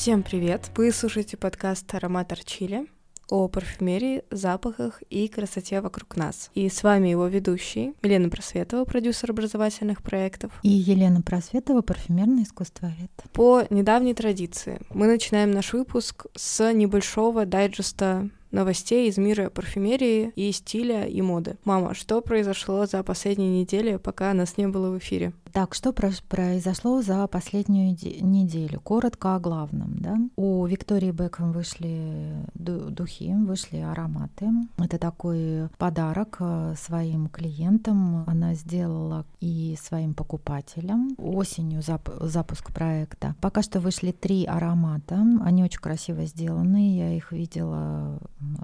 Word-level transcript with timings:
Всем 0.00 0.22
привет! 0.22 0.70
Вы 0.76 0.92
слушаете 0.92 1.36
подкаст 1.36 1.92
«Аромат 1.92 2.30
Арчили» 2.30 2.86
о 3.28 3.48
парфюмерии, 3.48 4.22
запахах 4.30 5.02
и 5.10 5.26
красоте 5.26 5.80
вокруг 5.80 6.14
нас. 6.16 6.52
И 6.54 6.68
с 6.68 6.84
вами 6.84 7.08
его 7.08 7.26
ведущий 7.26 7.94
Елена 8.04 8.30
Просветова, 8.30 8.84
продюсер 8.84 9.32
образовательных 9.32 10.00
проектов. 10.04 10.52
И 10.62 10.68
Елена 10.68 11.20
Просветова, 11.20 11.82
парфюмерный 11.82 12.44
искусствовед. 12.44 13.10
По 13.32 13.64
недавней 13.70 14.14
традиции 14.14 14.78
мы 14.90 15.08
начинаем 15.08 15.50
наш 15.50 15.72
выпуск 15.72 16.26
с 16.36 16.72
небольшого 16.72 17.44
дайджеста 17.44 18.30
новостей 18.52 19.08
из 19.08 19.18
мира 19.18 19.50
парфюмерии 19.50 20.32
и 20.36 20.52
стиля 20.52 21.06
и 21.06 21.20
моды. 21.20 21.56
Мама, 21.64 21.94
что 21.94 22.20
произошло 22.20 22.86
за 22.86 23.02
последние 23.02 23.60
недели, 23.60 23.96
пока 23.96 24.32
нас 24.32 24.56
не 24.56 24.68
было 24.68 24.90
в 24.90 24.98
эфире? 24.98 25.32
Так, 25.52 25.74
что 25.74 25.92
произошло 25.92 27.02
за 27.02 27.26
последнюю 27.26 27.96
неделю? 28.20 28.80
Коротко 28.80 29.34
о 29.34 29.40
главном. 29.40 29.96
Да? 29.98 30.16
У 30.36 30.64
Виктории 30.66 31.10
Бекхэм 31.10 31.52
вышли 31.52 32.44
духи, 32.54 33.32
вышли 33.34 33.78
ароматы. 33.78 34.48
Это 34.78 34.98
такой 34.98 35.68
подарок 35.78 36.36
э, 36.40 36.74
своим 36.78 37.28
клиентам. 37.28 38.24
Она 38.26 38.54
сделала 38.54 39.24
и 39.40 39.76
своим 39.80 40.14
покупателям. 40.14 41.10
Осенью 41.18 41.82
зап 41.82 42.08
запуск 42.20 42.72
проекта. 42.72 43.34
Пока 43.40 43.62
что 43.62 43.80
вышли 43.80 44.12
три 44.12 44.44
аромата. 44.44 45.24
Они 45.42 45.64
очень 45.64 45.80
красиво 45.80 46.24
сделаны. 46.24 46.96
Я 46.96 47.16
их 47.16 47.32
видела 47.32 48.18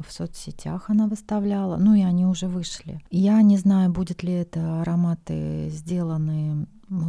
в 0.06 0.12
соцсетях, 0.12 0.91
она 0.91 1.06
выставляла. 1.06 1.77
Ну 1.77 1.95
и 1.95 2.03
они 2.03 2.27
уже 2.27 2.47
вышли. 2.47 3.01
Я 3.11 3.41
не 3.42 3.56
знаю, 3.56 3.91
будет 3.91 4.23
ли 4.23 4.33
это 4.33 4.80
ароматы 4.80 5.69
сделаны 5.70 6.67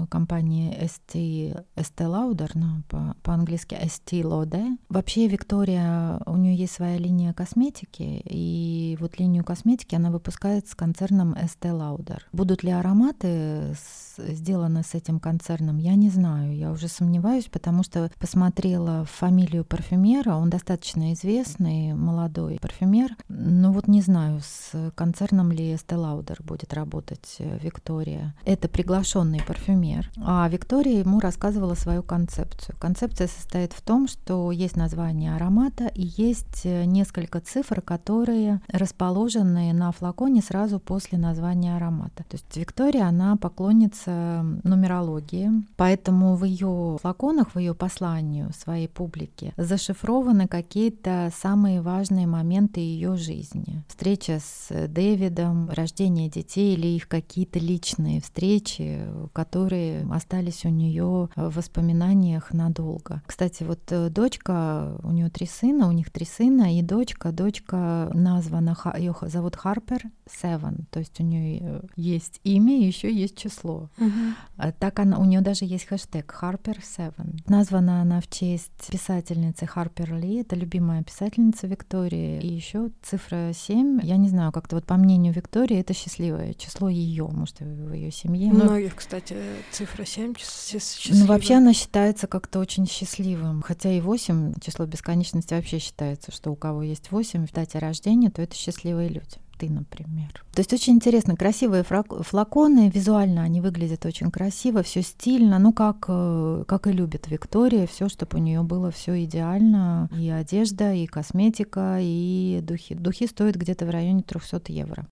компании 0.10 0.76
ST, 0.82 1.66
ST 1.76 1.98
Lauder, 1.98 2.52
ну, 2.54 2.84
по, 2.90 3.16
по-английски 3.24 3.76
ST 3.76 4.22
Lauder. 4.22 4.78
Вообще 4.90 5.28
Виктория, 5.28 6.22
у 6.26 6.36
нее 6.36 6.56
есть 6.56 6.74
своя 6.74 6.98
линия 6.98 7.34
косметики, 7.34 8.22
и 8.26 8.98
вот 9.00 9.20
линию 9.20 9.44
косметики 9.44 9.96
она 9.96 10.12
выпускает 10.12 10.68
с 10.68 10.76
концерном 10.76 11.34
ST 11.34 11.62
Lauder. 11.62 12.20
Будут 12.32 12.64
ли 12.64 12.72
ароматы 12.72 13.76
с, 13.76 14.16
сделаны 14.18 14.84
с 14.84 14.96
этим 14.96 15.20
концерном, 15.20 15.78
я 15.78 15.96
не 15.96 16.10
знаю, 16.10 16.56
я 16.56 16.72
уже 16.72 16.88
сомневаюсь, 16.88 17.46
потому 17.46 17.84
что 17.84 18.12
посмотрела 18.20 19.06
фамилию 19.06 19.66
парфюмера, 19.66 20.36
он 20.36 20.50
достаточно 20.50 21.14
известный, 21.14 21.94
молодой 21.94 22.58
парфюмер, 22.62 23.16
но 23.28 23.72
вот 23.72 23.88
не 23.88 24.02
знаю, 24.02 24.42
с 24.42 24.92
концерном 24.96 25.52
ли 25.52 25.74
ST 25.74 25.96
Lauder 25.96 26.44
будет 26.44 26.74
работать 26.74 27.36
э, 27.40 27.60
Виктория. 27.62 28.36
Это 28.46 28.68
приглашенный 28.68 29.42
парфюмер, 29.46 29.75
парфюмер. 29.76 30.10
А 30.18 30.48
Виктория 30.50 31.00
ему 31.00 31.20
рассказывала 31.20 31.76
свою 31.76 32.04
концепцию. 32.04 32.76
Концепция 32.80 33.28
состоит 33.28 33.74
в 33.74 33.82
том, 33.82 34.08
что 34.08 34.52
есть 34.52 34.76
название 34.76 35.36
аромата 35.36 35.88
и 35.94 36.12
есть 36.18 36.62
э, 36.64 36.86
несколько 36.86 37.40
цифр, 37.40 37.82
которые 37.82 38.62
расположены 38.70 39.74
на 39.74 39.92
флаконе 39.92 40.42
сразу 40.42 40.80
после 40.80 41.18
названия 41.18 41.76
аромата. 41.76 42.24
То 42.30 42.38
есть 42.38 42.58
Виктория, 42.58 43.06
она 43.06 43.36
поклонница 43.36 44.46
нумерологии, 44.64 45.52
поэтому 45.78 46.36
в 46.36 46.44
ее 46.46 46.98
флаконах, 47.02 47.56
в 47.56 47.60
ее 47.60 47.74
посланию 47.74 48.52
своей 48.58 48.88
публике 48.88 49.54
зашифрованы 49.58 50.48
какие-то 50.48 51.32
самые 51.36 51.82
важные 51.82 52.28
моменты 52.28 52.80
ее 52.80 53.16
жизни. 53.16 53.84
Встреча 53.88 54.40
с 54.40 54.88
Дэвидом, 54.88 55.70
рождение 55.70 56.30
детей 56.30 56.76
или 56.76 56.88
их 56.88 57.08
какие-то 57.08 57.60
личные 57.60 58.22
встречи, 58.22 59.02
которые 59.34 59.55
которые 59.56 60.06
остались 60.12 60.66
у 60.66 60.70
нее 60.70 61.30
в 61.34 61.56
воспоминаниях 61.56 62.52
надолго. 62.52 63.22
Кстати, 63.26 63.64
вот 63.64 63.80
э, 63.90 64.10
дочка, 64.10 64.98
у 65.02 65.12
нее 65.12 65.30
три 65.30 65.48
сына, 65.48 65.88
у 65.88 65.94
них 65.94 66.12
три 66.12 66.26
сына, 66.26 66.78
и 66.78 66.82
дочка, 66.82 67.32
дочка 67.32 68.12
названа, 68.14 68.76
ее 68.98 69.16
зовут 69.22 69.56
Харпер 69.56 70.02
Севен, 70.30 70.88
то 70.92 71.00
есть 71.00 71.22
у 71.22 71.24
нее 71.24 71.60
э, 71.62 71.82
есть 71.96 72.42
имя, 72.44 72.86
еще 72.86 73.14
есть 73.14 73.38
число. 73.38 73.90
Uh-huh. 73.98 74.74
Так 74.78 75.00
она, 75.00 75.20
у 75.20 75.24
нее 75.24 75.40
даже 75.40 75.64
есть 75.64 75.86
хэштег 75.86 76.30
Харпер 76.30 76.82
Севен. 76.84 77.40
Названа 77.48 78.02
она 78.02 78.20
в 78.20 78.28
честь 78.28 78.90
писательницы 78.92 79.66
Харпер 79.66 80.16
Ли, 80.16 80.42
это 80.42 80.58
любимая 80.58 81.02
писательница 81.02 81.68
Виктории, 81.68 82.42
и 82.42 82.48
еще 82.48 82.90
цифра 83.02 83.52
7, 83.54 84.02
я 84.04 84.18
не 84.18 84.28
знаю, 84.28 84.52
как-то 84.52 84.76
вот 84.76 84.86
по 84.86 84.96
мнению 84.96 85.32
Виктории 85.32 85.80
это 85.80 85.94
счастливое 85.94 86.54
число 86.56 86.90
ее, 86.90 87.30
может, 87.32 87.62
в 87.62 87.94
ее 87.94 88.12
семье. 88.12 88.52
Многих, 88.52 88.96
кстати, 88.96 89.45
цифра 89.72 90.06
7 90.06 90.34
счастливая. 90.38 91.22
Ну, 91.22 91.26
вообще 91.28 91.56
она 91.56 91.74
считается 91.74 92.28
как-то 92.28 92.60
очень 92.60 92.88
счастливым. 92.88 93.62
Хотя 93.62 93.92
и 93.92 94.02
8, 94.02 94.56
число 94.64 94.86
бесконечности 94.86 95.54
вообще 95.54 95.80
считается, 95.80 96.32
что 96.32 96.52
у 96.52 96.56
кого 96.56 96.84
есть 96.84 97.12
8 97.12 97.48
в 97.48 97.52
дате 97.52 97.80
рождения, 97.80 98.30
то 98.30 98.42
это 98.42 98.56
счастливые 98.56 99.10
люди 99.10 99.38
ты, 99.58 99.70
например. 99.70 100.44
То 100.54 100.60
есть 100.60 100.74
очень 100.74 100.94
интересно, 100.94 101.36
красивые 101.36 101.84
флаконы, 101.84 102.92
визуально 102.94 103.44
они 103.44 103.62
выглядят 103.62 104.06
очень 104.06 104.32
красиво, 104.32 104.84
все 104.84 105.02
стильно, 105.02 105.60
ну 105.60 105.74
как, 105.74 106.06
э, 106.08 106.64
как 106.68 106.88
и 106.88 106.92
любит 106.92 107.28
Виктория, 107.28 107.88
все, 107.88 108.10
чтобы 108.10 108.38
у 108.38 108.42
нее 108.42 108.64
было 108.64 108.92
все 108.92 109.24
идеально, 109.24 110.10
и 110.18 110.30
одежда, 110.30 110.94
и 110.94 111.06
косметика, 111.06 111.98
и 112.02 112.60
духи. 112.62 112.96
Духи 112.96 113.28
стоят 113.28 113.56
где-то 113.56 113.86
в 113.86 113.90
районе 113.90 114.24
300 114.24 114.72
евро. 114.72 115.08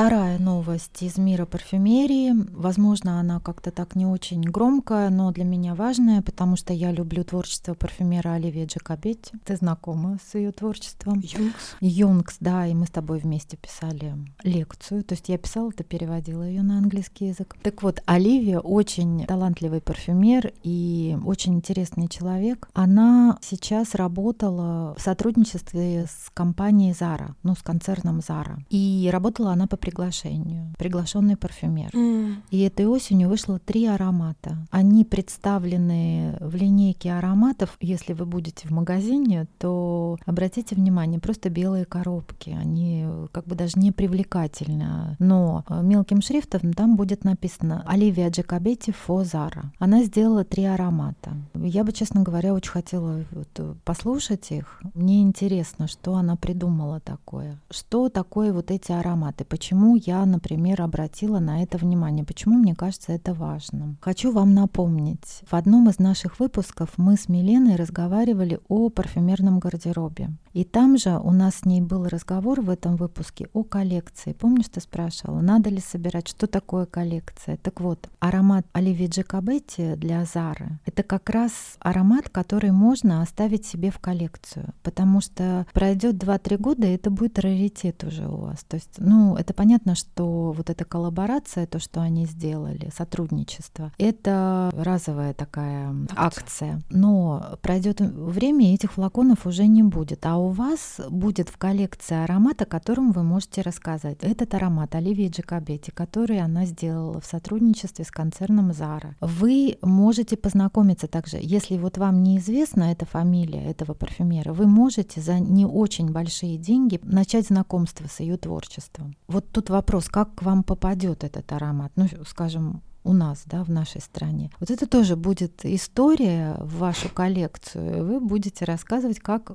Вторая 0.00 0.38
новость 0.38 1.02
из 1.02 1.18
мира 1.18 1.44
парфюмерии. 1.44 2.32
Возможно, 2.56 3.20
она 3.20 3.38
как-то 3.38 3.70
так 3.70 3.94
не 3.94 4.06
очень 4.06 4.40
громкая, 4.40 5.10
но 5.10 5.30
для 5.30 5.44
меня 5.44 5.74
важная, 5.74 6.22
потому 6.22 6.56
что 6.56 6.72
я 6.72 6.90
люблю 6.90 7.22
творчество 7.22 7.74
парфюмера 7.74 8.32
Оливии 8.32 8.64
Джакобетти. 8.64 9.32
Ты 9.44 9.56
знакома 9.56 10.16
с 10.26 10.34
ее 10.36 10.52
творчеством? 10.52 11.20
Юнгс. 11.22 11.76
Юнгс, 11.82 12.36
да, 12.40 12.66
и 12.66 12.72
мы 12.72 12.86
с 12.86 12.90
тобой 12.90 13.18
вместе 13.18 13.58
писали 13.58 14.14
лекцию. 14.42 15.04
То 15.04 15.12
есть 15.12 15.28
я 15.28 15.36
писала, 15.36 15.70
ты 15.70 15.84
переводила 15.84 16.44
ее 16.44 16.62
на 16.62 16.78
английский 16.78 17.26
язык. 17.26 17.54
Так 17.62 17.82
вот, 17.82 18.02
Оливия 18.06 18.60
очень 18.60 19.26
талантливый 19.26 19.82
парфюмер 19.82 20.54
и 20.62 21.18
очень 21.26 21.56
интересный 21.56 22.08
человек. 22.08 22.70
Она 22.72 23.36
сейчас 23.42 23.94
работала 23.94 24.94
в 24.96 25.02
сотрудничестве 25.02 26.06
с 26.06 26.30
компанией 26.32 26.92
Zara, 26.92 27.34
ну, 27.42 27.54
с 27.54 27.60
концерном 27.60 28.20
Zara. 28.20 28.60
И 28.70 29.10
работала 29.12 29.52
она 29.52 29.66
по 29.66 29.76
приглашению, 29.90 30.72
приглашенный 30.78 31.36
парфюмер. 31.36 31.90
Mm. 31.90 32.36
И 32.50 32.60
этой 32.60 32.86
осенью 32.86 33.28
вышло 33.28 33.58
три 33.58 33.86
аромата. 33.86 34.56
Они 34.70 35.04
представлены 35.04 36.36
в 36.40 36.54
линейке 36.54 37.12
ароматов. 37.12 37.76
Если 37.80 38.12
вы 38.12 38.24
будете 38.24 38.68
в 38.68 38.70
магазине, 38.70 39.46
то 39.58 40.16
обратите 40.26 40.76
внимание, 40.76 41.18
просто 41.18 41.50
белые 41.50 41.84
коробки. 41.84 42.50
Они 42.50 43.04
как 43.32 43.46
бы 43.46 43.56
даже 43.56 43.78
не 43.78 43.90
привлекательны. 43.90 45.16
Но 45.18 45.64
э, 45.68 45.82
мелким 45.82 46.22
шрифтом 46.22 46.72
там 46.72 46.96
будет 46.96 47.24
написано 47.24 47.82
Оливия 47.86 48.30
Джакобетти 48.30 48.92
Фозара. 48.92 49.72
Она 49.78 50.04
сделала 50.04 50.44
три 50.44 50.64
аромата. 50.64 51.32
Я 51.54 51.82
бы, 51.82 51.92
честно 51.92 52.22
говоря, 52.22 52.54
очень 52.54 52.70
хотела 52.70 53.24
вот 53.32 53.78
послушать 53.84 54.52
их. 54.52 54.80
Мне 54.94 55.22
интересно, 55.22 55.88
что 55.88 56.14
она 56.14 56.36
придумала 56.36 57.00
такое. 57.00 57.58
Что 57.70 58.08
такое 58.08 58.52
вот 58.52 58.70
эти 58.70 58.92
ароматы? 58.92 59.44
Почему 59.44 59.69
почему 59.70 59.94
я, 59.94 60.26
например, 60.26 60.82
обратила 60.82 61.38
на 61.38 61.62
это 61.62 61.78
внимание, 61.78 62.24
почему 62.24 62.58
мне 62.58 62.74
кажется 62.74 63.12
это 63.12 63.34
важным. 63.34 63.98
Хочу 64.00 64.32
вам 64.32 64.52
напомнить, 64.52 65.42
в 65.48 65.54
одном 65.54 65.88
из 65.88 66.00
наших 66.00 66.40
выпусков 66.40 66.90
мы 66.96 67.16
с 67.16 67.28
Миленой 67.28 67.76
разговаривали 67.76 68.58
о 68.66 68.88
парфюмерном 68.88 69.60
гардеробе. 69.60 70.30
И 70.52 70.64
там 70.64 70.98
же 70.98 71.16
у 71.22 71.30
нас 71.30 71.56
с 71.56 71.64
ней 71.64 71.80
был 71.80 72.08
разговор 72.08 72.60
в 72.60 72.70
этом 72.70 72.96
выпуске 72.96 73.48
о 73.52 73.62
коллекции. 73.62 74.32
Помнишь, 74.32 74.68
ты 74.68 74.80
спрашивала, 74.80 75.40
надо 75.40 75.70
ли 75.70 75.78
собирать, 75.78 76.26
что 76.26 76.48
такое 76.48 76.86
коллекция? 76.86 77.56
Так 77.56 77.80
вот, 77.80 78.08
аромат 78.18 78.66
Оливии 78.72 79.06
Джакобетти 79.06 79.94
для 79.94 80.24
Зары— 80.24 80.80
это 80.86 81.04
как 81.04 81.30
раз 81.30 81.52
аромат, 81.78 82.28
который 82.28 82.72
можно 82.72 83.22
оставить 83.22 83.64
себе 83.64 83.92
в 83.92 84.00
коллекцию, 84.00 84.74
потому 84.82 85.20
что 85.20 85.66
пройдет 85.72 86.16
2-3 86.16 86.58
года, 86.58 86.86
и 86.88 86.94
это 86.94 87.10
будет 87.10 87.38
раритет 87.38 88.02
уже 88.02 88.26
у 88.26 88.36
вас. 88.36 88.64
То 88.64 88.74
есть, 88.74 88.94
ну, 88.98 89.36
это 89.36 89.54
понятно, 89.60 89.94
что 89.94 90.52
вот 90.52 90.70
эта 90.70 90.86
коллаборация, 90.86 91.66
то, 91.66 91.78
что 91.78 92.00
они 92.00 92.24
сделали, 92.24 92.90
сотрудничество, 92.96 93.92
это 93.98 94.70
разовая 94.74 95.34
такая 95.34 95.94
акция. 96.16 96.80
Но 96.88 97.58
пройдет 97.60 98.00
время, 98.00 98.70
и 98.70 98.74
этих 98.74 98.92
флаконов 98.92 99.44
уже 99.44 99.66
не 99.66 99.82
будет. 99.82 100.24
А 100.24 100.38
у 100.38 100.48
вас 100.48 100.98
будет 101.10 101.50
в 101.50 101.58
коллекции 101.58 102.24
аромат, 102.24 102.62
о 102.62 102.64
котором 102.64 103.12
вы 103.12 103.22
можете 103.22 103.60
рассказать. 103.60 104.16
Этот 104.22 104.54
аромат 104.54 104.94
Оливии 104.94 105.28
Джакобетти, 105.28 105.90
который 105.90 106.40
она 106.40 106.64
сделала 106.64 107.20
в 107.20 107.26
сотрудничестве 107.26 108.06
с 108.06 108.10
концерном 108.10 108.70
Zara. 108.70 109.12
Вы 109.20 109.76
можете 109.82 110.38
познакомиться 110.38 111.06
также, 111.06 111.36
если 111.38 111.76
вот 111.76 111.98
вам 111.98 112.22
неизвестна 112.22 112.84
эта 112.92 113.04
фамилия 113.04 113.66
этого 113.66 113.92
парфюмера, 113.92 114.54
вы 114.54 114.66
можете 114.66 115.20
за 115.20 115.38
не 115.38 115.66
очень 115.66 116.10
большие 116.10 116.56
деньги 116.56 116.98
начать 117.02 117.48
знакомство 117.48 118.06
с 118.08 118.20
ее 118.20 118.38
творчеством. 118.38 119.14
Вот 119.28 119.49
тут 119.52 119.70
вопрос, 119.70 120.08
как 120.08 120.34
к 120.34 120.42
вам 120.42 120.62
попадет 120.62 121.24
этот 121.24 121.50
аромат? 121.52 121.92
Ну, 121.96 122.06
скажем, 122.26 122.82
у 123.04 123.12
нас, 123.12 123.42
да, 123.46 123.64
в 123.64 123.70
нашей 123.70 124.00
стране. 124.00 124.50
Вот 124.60 124.70
это 124.70 124.86
тоже 124.86 125.16
будет 125.16 125.64
история 125.64 126.56
в 126.58 126.78
вашу 126.78 127.08
коллекцию. 127.08 128.06
Вы 128.06 128.20
будете 128.20 128.64
рассказывать, 128.64 129.20
как 129.20 129.52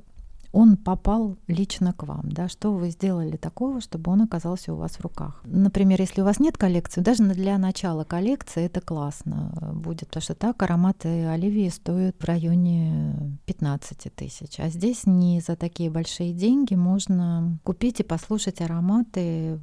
он 0.52 0.78
попал 0.78 1.36
лично 1.48 1.92
к 1.92 2.04
вам, 2.04 2.30
да, 2.30 2.48
что 2.48 2.72
вы 2.72 2.88
сделали 2.88 3.36
такого, 3.36 3.82
чтобы 3.82 4.10
он 4.10 4.22
оказался 4.22 4.72
у 4.72 4.76
вас 4.76 4.92
в 4.92 5.00
руках. 5.02 5.42
Например, 5.44 6.00
если 6.00 6.22
у 6.22 6.24
вас 6.24 6.40
нет 6.40 6.56
коллекции, 6.56 7.02
даже 7.02 7.24
для 7.24 7.58
начала 7.58 8.04
коллекции 8.04 8.64
это 8.64 8.80
классно 8.80 9.52
будет, 9.74 10.08
потому 10.08 10.22
что 10.22 10.34
так 10.34 10.62
ароматы 10.62 11.26
Оливии 11.26 11.68
стоят 11.68 12.16
в 12.18 12.24
районе 12.24 13.38
15 13.44 14.14
тысяч, 14.14 14.58
а 14.58 14.70
здесь 14.70 15.04
не 15.04 15.40
за 15.40 15.56
такие 15.56 15.90
большие 15.90 16.32
деньги 16.32 16.74
можно 16.74 17.58
купить 17.62 18.00
и 18.00 18.04
послушать 18.04 18.62
ароматы 18.62 19.60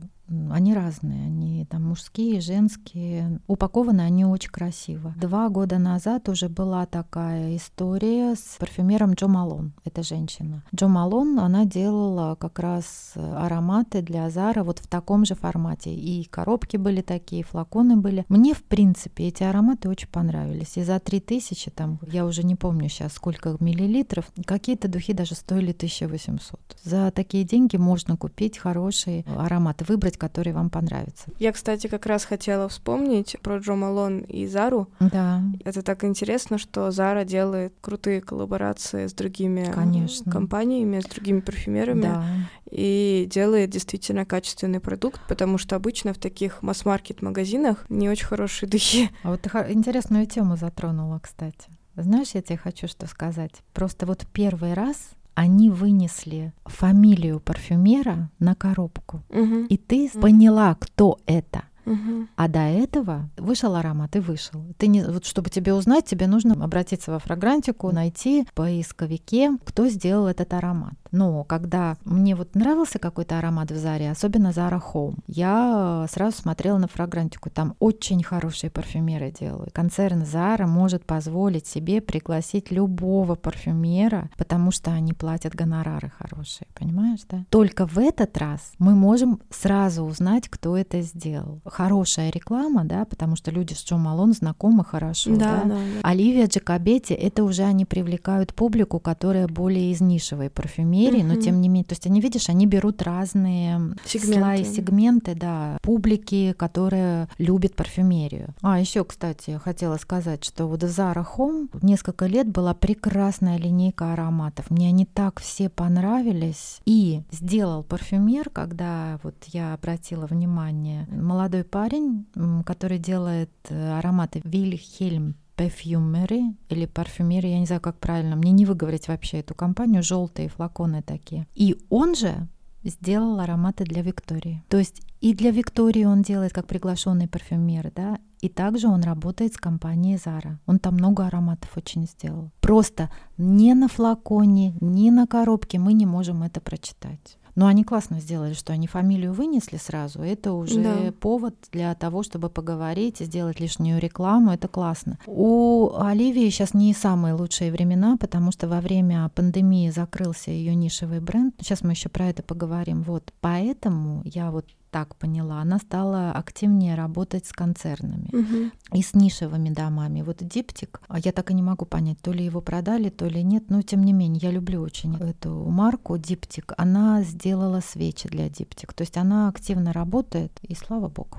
они 0.51 0.73
разные, 0.73 1.25
они 1.25 1.65
там 1.65 1.83
мужские, 1.83 2.41
женские. 2.41 3.39
Упакованы 3.47 4.01
они 4.01 4.25
очень 4.25 4.51
красиво. 4.51 5.13
Два 5.17 5.49
года 5.49 5.77
назад 5.77 6.29
уже 6.29 6.49
была 6.49 6.85
такая 6.85 7.55
история 7.55 8.35
с 8.35 8.57
парфюмером 8.59 9.13
Джо 9.13 9.27
Малон. 9.27 9.73
Это 9.85 10.03
женщина. 10.03 10.63
Джо 10.75 10.87
Малон, 10.87 11.39
она 11.39 11.65
делала 11.65 12.35
как 12.35 12.59
раз 12.59 13.13
ароматы 13.15 14.01
для 14.01 14.29
Зара 14.29 14.63
вот 14.63 14.79
в 14.79 14.87
таком 14.87 15.25
же 15.25 15.35
формате. 15.35 15.93
И 15.93 16.23
коробки 16.25 16.77
были 16.77 17.01
такие, 17.01 17.41
и 17.41 17.45
флаконы 17.45 17.95
были. 17.97 18.25
Мне, 18.29 18.53
в 18.53 18.63
принципе, 18.63 19.27
эти 19.27 19.43
ароматы 19.43 19.89
очень 19.89 20.07
понравились. 20.07 20.77
И 20.77 20.83
за 20.83 20.99
3000, 20.99 21.71
там, 21.71 21.99
я 22.07 22.25
уже 22.25 22.43
не 22.43 22.55
помню 22.55 22.89
сейчас, 22.89 23.13
сколько 23.13 23.55
миллилитров, 23.59 24.31
какие-то 24.45 24.87
духи 24.87 25.13
даже 25.13 25.35
стоили 25.35 25.71
1800. 25.71 26.59
За 26.83 27.11
такие 27.11 27.43
деньги 27.43 27.77
можно 27.77 28.17
купить 28.17 28.57
хорошие 28.57 29.25
ароматы, 29.37 29.85
выбрать 29.85 30.17
который 30.23 30.53
вам 30.53 30.69
понравится. 30.69 31.25
Я, 31.37 31.51
кстати, 31.51 31.87
как 31.87 32.05
раз 32.05 32.23
хотела 32.23 32.69
вспомнить 32.69 33.35
про 33.41 33.57
Джо 33.57 33.73
Малон 33.73 34.19
и 34.19 34.47
Зару. 34.47 34.87
Да. 35.01 35.41
Это 35.65 35.81
так 35.81 36.05
интересно, 36.05 36.57
что 36.57 36.91
Зара 36.91 37.25
делает 37.25 37.73
крутые 37.81 38.21
коллаборации 38.21 39.07
с 39.07 39.13
другими 39.13 39.69
Конечно. 39.75 40.31
компаниями, 40.31 41.01
с 41.01 41.05
другими 41.05 41.41
парфюмерами. 41.41 42.03
Да. 42.03 42.23
И 42.71 43.27
делает 43.29 43.69
действительно 43.69 44.25
качественный 44.25 44.79
продукт, 44.79 45.19
потому 45.27 45.57
что 45.57 45.75
обычно 45.75 46.13
в 46.13 46.17
таких 46.17 46.61
масс-маркет 46.61 47.21
магазинах 47.21 47.85
не 47.89 48.09
очень 48.09 48.27
хорошие 48.27 48.69
духи. 48.69 49.09
А 49.23 49.31
вот 49.31 49.45
интересную 49.69 50.25
тему 50.25 50.55
затронула, 50.55 51.19
кстати. 51.19 51.69
Знаешь, 51.97 52.31
я 52.33 52.41
тебе 52.41 52.57
хочу 52.57 52.87
что 52.87 53.07
сказать. 53.07 53.51
Просто 53.73 54.05
вот 54.05 54.25
первый 54.31 54.73
раз 54.73 55.11
они 55.35 55.69
вынесли 55.69 56.53
фамилию 56.65 57.39
парфюмера 57.39 58.29
на 58.39 58.55
коробку. 58.55 59.23
Угу. 59.29 59.65
И 59.69 59.77
ты 59.77 60.09
поняла, 60.19 60.75
кто 60.75 61.19
это. 61.25 61.63
Угу. 61.85 62.27
А 62.35 62.47
до 62.47 62.59
этого 62.59 63.29
вышел 63.37 63.75
аромат 63.75 64.15
и 64.15 64.19
вышел. 64.19 64.63
Ты 64.77 64.87
не, 64.87 65.03
вот 65.03 65.25
чтобы 65.25 65.49
тебе 65.49 65.73
узнать, 65.73 66.05
тебе 66.05 66.27
нужно 66.27 66.53
обратиться 66.63 67.11
во 67.11 67.19
фрагрантику, 67.19 67.91
найти 67.91 68.45
в 68.45 68.53
поисковике, 68.53 69.57
кто 69.65 69.87
сделал 69.87 70.27
этот 70.27 70.53
аромат. 70.53 70.93
Но 71.11 71.43
когда 71.43 71.97
мне 72.05 72.35
вот 72.35 72.55
нравился 72.55 72.97
какой-то 72.97 73.37
аромат 73.37 73.71
в 73.71 73.77
Заре, 73.77 74.09
особенно 74.09 74.47
Zara 74.47 74.81
Home, 74.93 75.19
я 75.27 76.07
сразу 76.09 76.37
смотрела 76.37 76.79
на 76.79 76.87
фрагрантику. 76.87 77.51
Там 77.51 77.75
очень 77.79 78.23
хорошие 78.23 78.71
парфюмеры 78.71 79.31
делают. 79.31 79.73
Концерн 79.73 80.23
Zara 80.23 80.65
может 80.65 81.05
позволить 81.05 81.67
себе 81.67 82.01
пригласить 82.01 82.71
любого 82.71 83.35
парфюмера, 83.35 84.31
потому 84.37 84.71
что 84.71 84.91
они 84.91 85.13
платят 85.13 85.53
гонорары 85.53 86.11
хорошие, 86.17 86.67
понимаешь, 86.73 87.21
да? 87.29 87.45
Только 87.49 87.85
в 87.85 87.99
этот 87.99 88.35
раз 88.37 88.73
мы 88.79 88.95
можем 88.95 89.39
сразу 89.51 90.03
узнать, 90.03 90.49
кто 90.49 90.75
это 90.75 91.01
сделал. 91.01 91.61
Хорошая 91.73 92.29
реклама, 92.29 92.85
да, 92.85 93.03
потому 93.05 93.35
что 93.35 93.49
люди 93.49 93.73
с 93.73 93.83
Джо 93.83 93.97
Малон 93.97 94.33
знакомы 94.33 94.85
хорошо, 94.85 95.31
Да, 95.31 95.37
да. 95.37 95.63
да, 95.63 95.69
да. 95.69 96.07
Оливия 96.07 96.45
Джакобетти, 96.45 97.15
это 97.15 97.43
уже 97.43 97.63
они 97.63 97.83
привлекают 97.85 98.53
публику, 98.53 98.99
которая 98.99 99.47
более 99.47 99.91
из 99.91 99.99
нишевой 99.99 100.51
парфюмерии, 100.51 101.23
но 101.23 101.33
Мгм. 101.33 101.41
тем 101.41 101.61
не 101.61 101.69
менее, 101.69 101.85
то 101.85 101.93
есть 101.93 102.05
они, 102.05 102.21
видишь, 102.21 102.47
они 102.49 102.67
берут 102.67 103.01
разные 103.01 103.95
Сегменты. 104.05 104.39
слои, 104.39 104.63
сегменты, 104.65 105.33
да, 105.33 105.79
публики, 105.81 106.53
которая 106.55 107.27
любит 107.39 107.75
парфюмерию. 107.75 108.53
А 108.61 108.79
еще, 108.79 109.03
кстати, 109.03 109.59
хотела 109.63 109.97
сказать, 109.97 110.43
что 110.43 110.67
вот 110.67 110.83
Zara 110.83 111.25
Home 111.37 111.69
несколько 111.81 112.27
лет 112.27 112.47
была 112.47 112.75
прекрасная 112.75 113.57
линейка 113.57 114.13
ароматов. 114.13 114.69
Мне 114.69 114.89
они 114.89 115.05
так 115.07 115.39
все 115.39 115.69
понравились. 115.69 116.81
И 116.85 117.23
сделал 117.31 117.81
парфюмер, 117.81 118.51
когда 118.51 119.19
вот 119.23 119.33
я 119.47 119.73
обратила 119.73 120.27
внимание, 120.27 121.07
молодой 121.09 121.62
парень, 121.63 122.25
м, 122.35 122.63
который 122.63 122.99
делает 122.99 123.51
э, 123.69 123.97
ароматы 123.97 124.41
Вильхельм 124.43 125.35
Perfumery 125.57 126.55
или 126.69 126.85
парфюмерия, 126.85 127.51
я 127.51 127.59
не 127.59 127.65
знаю, 127.65 127.81
как 127.81 127.99
правильно, 127.99 128.35
мне 128.35 128.51
не 128.51 128.65
выговорить 128.65 129.07
вообще 129.07 129.39
эту 129.39 129.53
компанию, 129.53 130.03
желтые 130.03 130.49
флаконы 130.49 131.01
такие. 131.01 131.47
И 131.53 131.77
он 131.89 132.15
же 132.15 132.47
сделал 132.83 133.39
ароматы 133.39 133.83
для 133.83 134.01
Виктории. 134.01 134.63
То 134.67 134.77
есть 134.77 135.01
и 135.21 135.33
для 135.33 135.51
Виктории 135.51 136.03
он 136.03 136.21
делает 136.21 136.51
как 136.51 136.67
приглашенный 136.67 137.27
парфюмер, 137.27 137.91
да, 137.95 138.19
и 138.41 138.49
также 138.49 138.89
он 138.89 139.03
работает 139.03 139.53
с 139.53 139.57
компанией 139.57 140.17
Zara. 140.17 140.57
Он 140.65 140.79
там 140.79 140.95
много 140.95 141.25
ароматов 141.25 141.77
очень 141.77 142.05
сделал. 142.05 142.51
Просто 142.59 143.09
ни 143.37 143.71
на 143.71 143.87
флаконе, 143.87 144.75
ни 144.81 145.09
на 145.11 145.27
коробке 145.27 145.79
мы 145.79 145.93
не 145.93 146.05
можем 146.05 146.43
это 146.43 146.59
прочитать. 146.59 147.37
Но 147.55 147.67
они 147.67 147.83
классно 147.83 148.19
сделали, 148.19 148.53
что 148.53 148.73
они 148.73 148.87
фамилию 148.87 149.33
вынесли 149.33 149.77
сразу. 149.77 150.21
Это 150.21 150.53
уже 150.53 150.81
Да. 150.81 151.11
повод 151.19 151.55
для 151.71 151.93
того, 151.95 152.23
чтобы 152.23 152.49
поговорить 152.49 153.21
и 153.21 153.25
сделать 153.25 153.59
лишнюю 153.59 153.99
рекламу. 153.99 154.51
Это 154.51 154.67
классно. 154.67 155.19
У 155.27 155.91
Оливии 155.97 156.49
сейчас 156.49 156.73
не 156.73 156.93
самые 156.93 157.33
лучшие 157.35 157.71
времена, 157.71 158.17
потому 158.17 158.51
что 158.51 158.67
во 158.67 158.81
время 158.81 159.29
пандемии 159.35 159.89
закрылся 159.91 160.51
ее 160.51 160.73
нишевый 160.75 161.19
бренд. 161.19 161.53
Сейчас 161.59 161.81
мы 161.83 161.91
еще 161.91 162.09
про 162.09 162.27
это 162.27 162.41
поговорим. 162.43 163.03
Вот 163.03 163.31
поэтому 163.41 164.21
я 164.25 164.49
вот 164.51 164.65
так 164.93 165.15
поняла, 165.15 165.59
она 165.61 165.79
стала 165.79 166.31
активнее 166.31 166.95
работать 166.95 167.45
с 167.47 167.51
концернами 167.51 168.29
Мгм. 168.31 168.71
и 168.93 169.01
с 169.01 169.13
нишевыми 169.15 169.69
домами. 169.69 170.21
Вот 170.21 170.37
диптик, 170.47 171.01
а 171.07 171.17
я 171.19 171.31
так 171.31 171.49
и 171.51 171.53
не 171.55 171.63
могу 171.63 171.85
понять, 171.85 172.19
то 172.21 172.31
ли 172.31 172.45
его 172.45 172.61
продали, 172.61 173.09
то 173.09 173.25
ли 173.27 173.43
нет, 173.43 173.63
но 173.69 173.81
тем 173.81 174.03
не 174.03 174.13
менее, 174.13 174.39
я 174.43 174.51
люблю 174.51 174.81
очень 174.81 175.15
эту 175.15 175.49
марку 175.69 176.17
диптик. 176.17 176.73
Она 176.77 177.23
сделала 177.23 177.81
свечи 177.81 178.29
для 178.29 178.49
диптик, 178.49 178.93
то 178.93 179.01
есть 179.01 179.17
она 179.17 179.49
активно 179.49 179.93
работает, 179.93 180.51
и 180.61 180.75
слава 180.75 181.07
богу. 181.09 181.37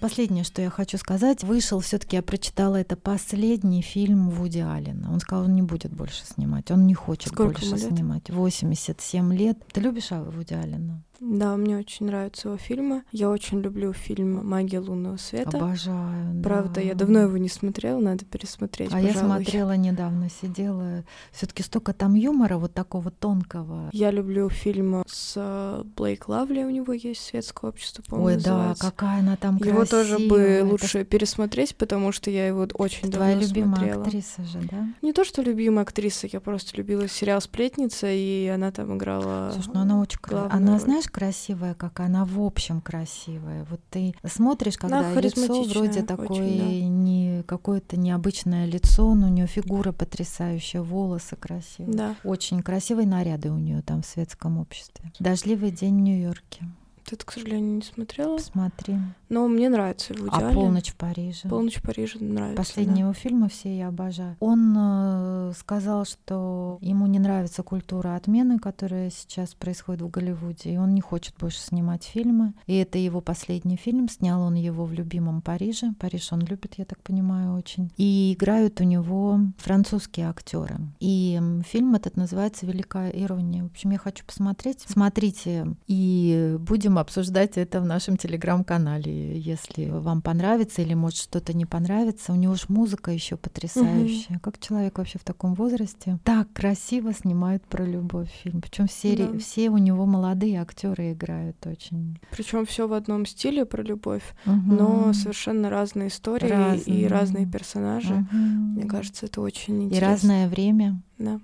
Последнее, 0.00 0.44
что 0.44 0.60
я 0.60 0.68
хочу 0.68 0.98
сказать, 0.98 1.42
вышел 1.42 1.80
все-таки, 1.80 2.16
я 2.16 2.22
прочитала, 2.22 2.76
это 2.76 2.96
последний 2.96 3.80
фильм 3.80 4.28
Вуди 4.28 4.58
Аллена. 4.60 5.10
Он 5.10 5.20
сказал, 5.20 5.44
он 5.46 5.54
не 5.54 5.62
будет 5.62 5.92
больше 5.92 6.24
снимать, 6.26 6.70
он 6.70 6.86
не 6.86 6.92
хочет 6.94 7.32
Сколько 7.32 7.60
больше 7.60 7.76
лет? 7.76 7.80
снимать. 7.96 8.28
87 8.30 9.34
лет. 9.34 9.58
Ты 9.72 9.80
любишь 9.80 10.10
Вуди 10.10 10.52
Аллена? 10.54 11.02
Да, 11.18 11.56
мне 11.56 11.78
очень 11.78 12.04
нравятся 12.06 12.48
его 12.48 12.58
фильмы. 12.58 13.02
Я 13.10 13.30
очень 13.30 13.60
люблю 13.60 13.94
фильм 13.94 14.46
«Магия 14.46 14.80
лунного 14.80 15.16
света». 15.16 15.56
Обожаю. 15.56 16.42
Правда, 16.42 16.74
да. 16.74 16.80
я 16.82 16.94
давно 16.94 17.20
его 17.20 17.38
не 17.38 17.48
смотрела, 17.48 17.98
надо 17.98 18.26
пересмотреть, 18.26 18.92
А 18.92 19.00
я 19.00 19.14
пожалуй. 19.14 19.36
смотрела 19.44 19.76
недавно, 19.78 20.28
сидела. 20.28 21.04
Все-таки 21.32 21.62
столько 21.62 21.94
там 21.94 22.16
юмора, 22.16 22.58
вот 22.58 22.74
такого 22.74 23.10
тонкого. 23.10 23.88
Я 23.92 24.10
люблю 24.10 24.50
фильм 24.50 25.04
с 25.08 25.32
э, 25.36 25.84
Блейк 25.96 26.28
Лавли, 26.28 26.64
у 26.64 26.70
него 26.70 26.92
есть 26.92 27.24
«Светское 27.24 27.70
общество», 27.70 28.02
по-моему, 28.02 28.26
Ой, 28.36 28.44
да, 28.44 28.50
называется. 28.50 28.84
какая 28.84 29.20
она 29.20 29.36
там 29.36 29.56
Его 29.56 29.85
тоже 29.86 30.18
бы. 30.18 30.38
Это 30.38 30.66
лучше 30.66 31.04
пересмотреть, 31.04 31.76
потому 31.76 32.12
что 32.12 32.30
я 32.30 32.46
его 32.46 32.66
очень 32.74 33.10
Твоя 33.10 33.32
давно 33.34 33.46
любимая 33.46 33.76
смотрела. 33.76 34.02
актриса 34.02 34.44
же, 34.44 34.58
да? 34.70 34.88
Не 35.02 35.12
то, 35.12 35.24
что 35.24 35.42
любимая 35.42 35.82
актриса, 35.82 36.28
я 36.32 36.40
просто 36.40 36.76
любила 36.76 37.08
сериал 37.08 37.40
«Сплетница», 37.40 38.08
и 38.10 38.46
она 38.46 38.72
там 38.72 38.96
играла... 38.96 39.50
Слушай, 39.52 39.70
ну 39.74 39.80
она 39.80 40.00
очень 40.00 40.18
красивая. 40.18 40.52
Она, 40.52 40.72
роль. 40.72 40.80
знаешь, 40.80 41.04
красивая, 41.08 41.74
как 41.74 42.00
она 42.00 42.24
в 42.24 42.40
общем 42.40 42.80
красивая. 42.80 43.66
Вот 43.70 43.80
ты 43.90 44.14
смотришь, 44.26 44.76
когда 44.76 45.00
Она 45.00 45.20
лицо 45.20 45.62
вроде 45.62 45.90
очень, 45.90 46.06
такое 46.06 46.28
да. 46.28 46.64
не 46.64 47.42
какое-то 47.46 47.96
необычное 47.96 48.66
лицо, 48.66 49.14
но 49.14 49.26
у 49.26 49.30
нее 49.30 49.46
фигура 49.46 49.92
потрясающая, 49.92 50.82
волосы 50.82 51.36
красивые. 51.36 51.96
Да. 51.96 52.14
Очень 52.24 52.62
красивые 52.62 53.06
наряды 53.06 53.50
у 53.50 53.58
нее 53.58 53.82
там 53.82 54.02
в 54.02 54.06
светском 54.06 54.58
обществе. 54.58 55.12
Дождливый 55.18 55.70
день 55.70 55.96
в 55.96 56.00
Нью-Йорке. 56.00 56.64
Ты, 57.06 57.16
к 57.16 57.30
сожалению, 57.30 57.76
не 57.76 57.82
смотрела. 57.82 58.36
Посмотри. 58.36 58.96
Но 59.28 59.46
мне 59.46 59.68
нравится 59.68 60.12
Вуди 60.12 60.30
А 60.32 60.38
Аллен. 60.38 60.54
полночь 60.54 60.90
в 60.90 60.96
Париже. 60.96 61.48
Полночь 61.48 61.76
в 61.76 61.82
Париже 61.82 62.18
нравится. 62.18 62.56
Последние 62.56 62.96
да. 62.96 63.00
его 63.02 63.12
фильмы 63.12 63.48
все 63.48 63.76
я 63.76 63.88
обожаю. 63.88 64.36
Он 64.40 64.74
э, 64.76 65.52
сказал, 65.56 66.04
что 66.04 66.78
ему 66.80 67.06
не 67.06 67.18
нравится 67.18 67.62
культура 67.62 68.16
отмены, 68.16 68.58
которая 68.58 69.10
сейчас 69.10 69.54
происходит 69.54 70.02
в 70.02 70.10
Голливуде, 70.10 70.74
и 70.74 70.76
он 70.76 70.94
не 70.94 71.00
хочет 71.00 71.34
больше 71.38 71.60
снимать 71.60 72.04
фильмы. 72.04 72.54
И 72.66 72.76
это 72.76 72.98
его 72.98 73.20
последний 73.20 73.76
фильм. 73.76 74.08
Снял 74.08 74.42
он 74.42 74.54
его 74.54 74.84
в 74.84 74.92
любимом 74.92 75.42
Париже. 75.42 75.92
Париж 76.00 76.32
он 76.32 76.40
любит, 76.40 76.74
я 76.76 76.84
так 76.84 77.00
понимаю, 77.02 77.54
очень. 77.54 77.92
И 77.96 78.34
играют 78.36 78.80
у 78.80 78.84
него 78.84 79.40
французские 79.58 80.28
актеры. 80.28 80.76
И 80.98 81.40
фильм 81.66 81.94
этот 81.94 82.16
называется 82.16 82.66
«Великая 82.66 83.10
ирония». 83.10 83.62
В 83.62 83.66
общем, 83.66 83.90
я 83.90 83.98
хочу 83.98 84.24
посмотреть. 84.24 84.84
Смотрите 84.88 85.76
и 85.86 86.56
будем 86.58 86.95
будем 86.96 86.98
обсуждать 86.98 87.58
это 87.58 87.80
в 87.80 87.84
нашем 87.84 88.16
телеграм-канале. 88.16 89.38
Если 89.38 89.86
вам 89.86 90.22
понравится 90.22 90.82
или 90.82 90.94
может 90.94 91.18
что-то 91.18 91.52
не 91.52 91.66
понравится, 91.66 92.32
у 92.32 92.36
него 92.36 92.54
же 92.54 92.64
музыка 92.68 93.10
еще 93.10 93.36
потрясающая. 93.36 94.36
Угу. 94.36 94.40
Как 94.40 94.58
человек 94.58 94.98
вообще 94.98 95.18
в 95.18 95.24
таком 95.24 95.54
возрасте 95.54 96.18
так 96.24 96.52
красиво 96.52 97.12
снимает 97.12 97.62
про 97.66 97.84
любовь 97.84 98.30
фильм. 98.42 98.60
Причем 98.60 98.86
все, 98.86 99.16
да. 99.16 99.38
все 99.38 99.70
у 99.70 99.78
него 99.78 100.06
молодые 100.06 100.60
актеры 100.60 101.12
играют 101.12 101.66
очень. 101.66 102.18
Причем 102.30 102.64
все 102.66 102.86
в 102.86 102.92
одном 102.92 103.26
стиле 103.26 103.64
про 103.64 103.82
любовь, 103.82 104.24
угу. 104.46 104.54
но 104.54 105.12
совершенно 105.12 105.70
разные 105.70 106.08
истории 106.08 106.48
разные. 106.48 107.00
и 107.00 107.06
разные 107.06 107.46
персонажи. 107.46 108.14
Угу. 108.14 108.36
Мне 108.36 108.84
кажется, 108.84 109.26
это 109.26 109.40
очень 109.40 109.84
интересно. 109.84 109.96
И 109.96 110.08
разное 110.08 110.48
время. 110.48 111.02
Да. 111.18 111.40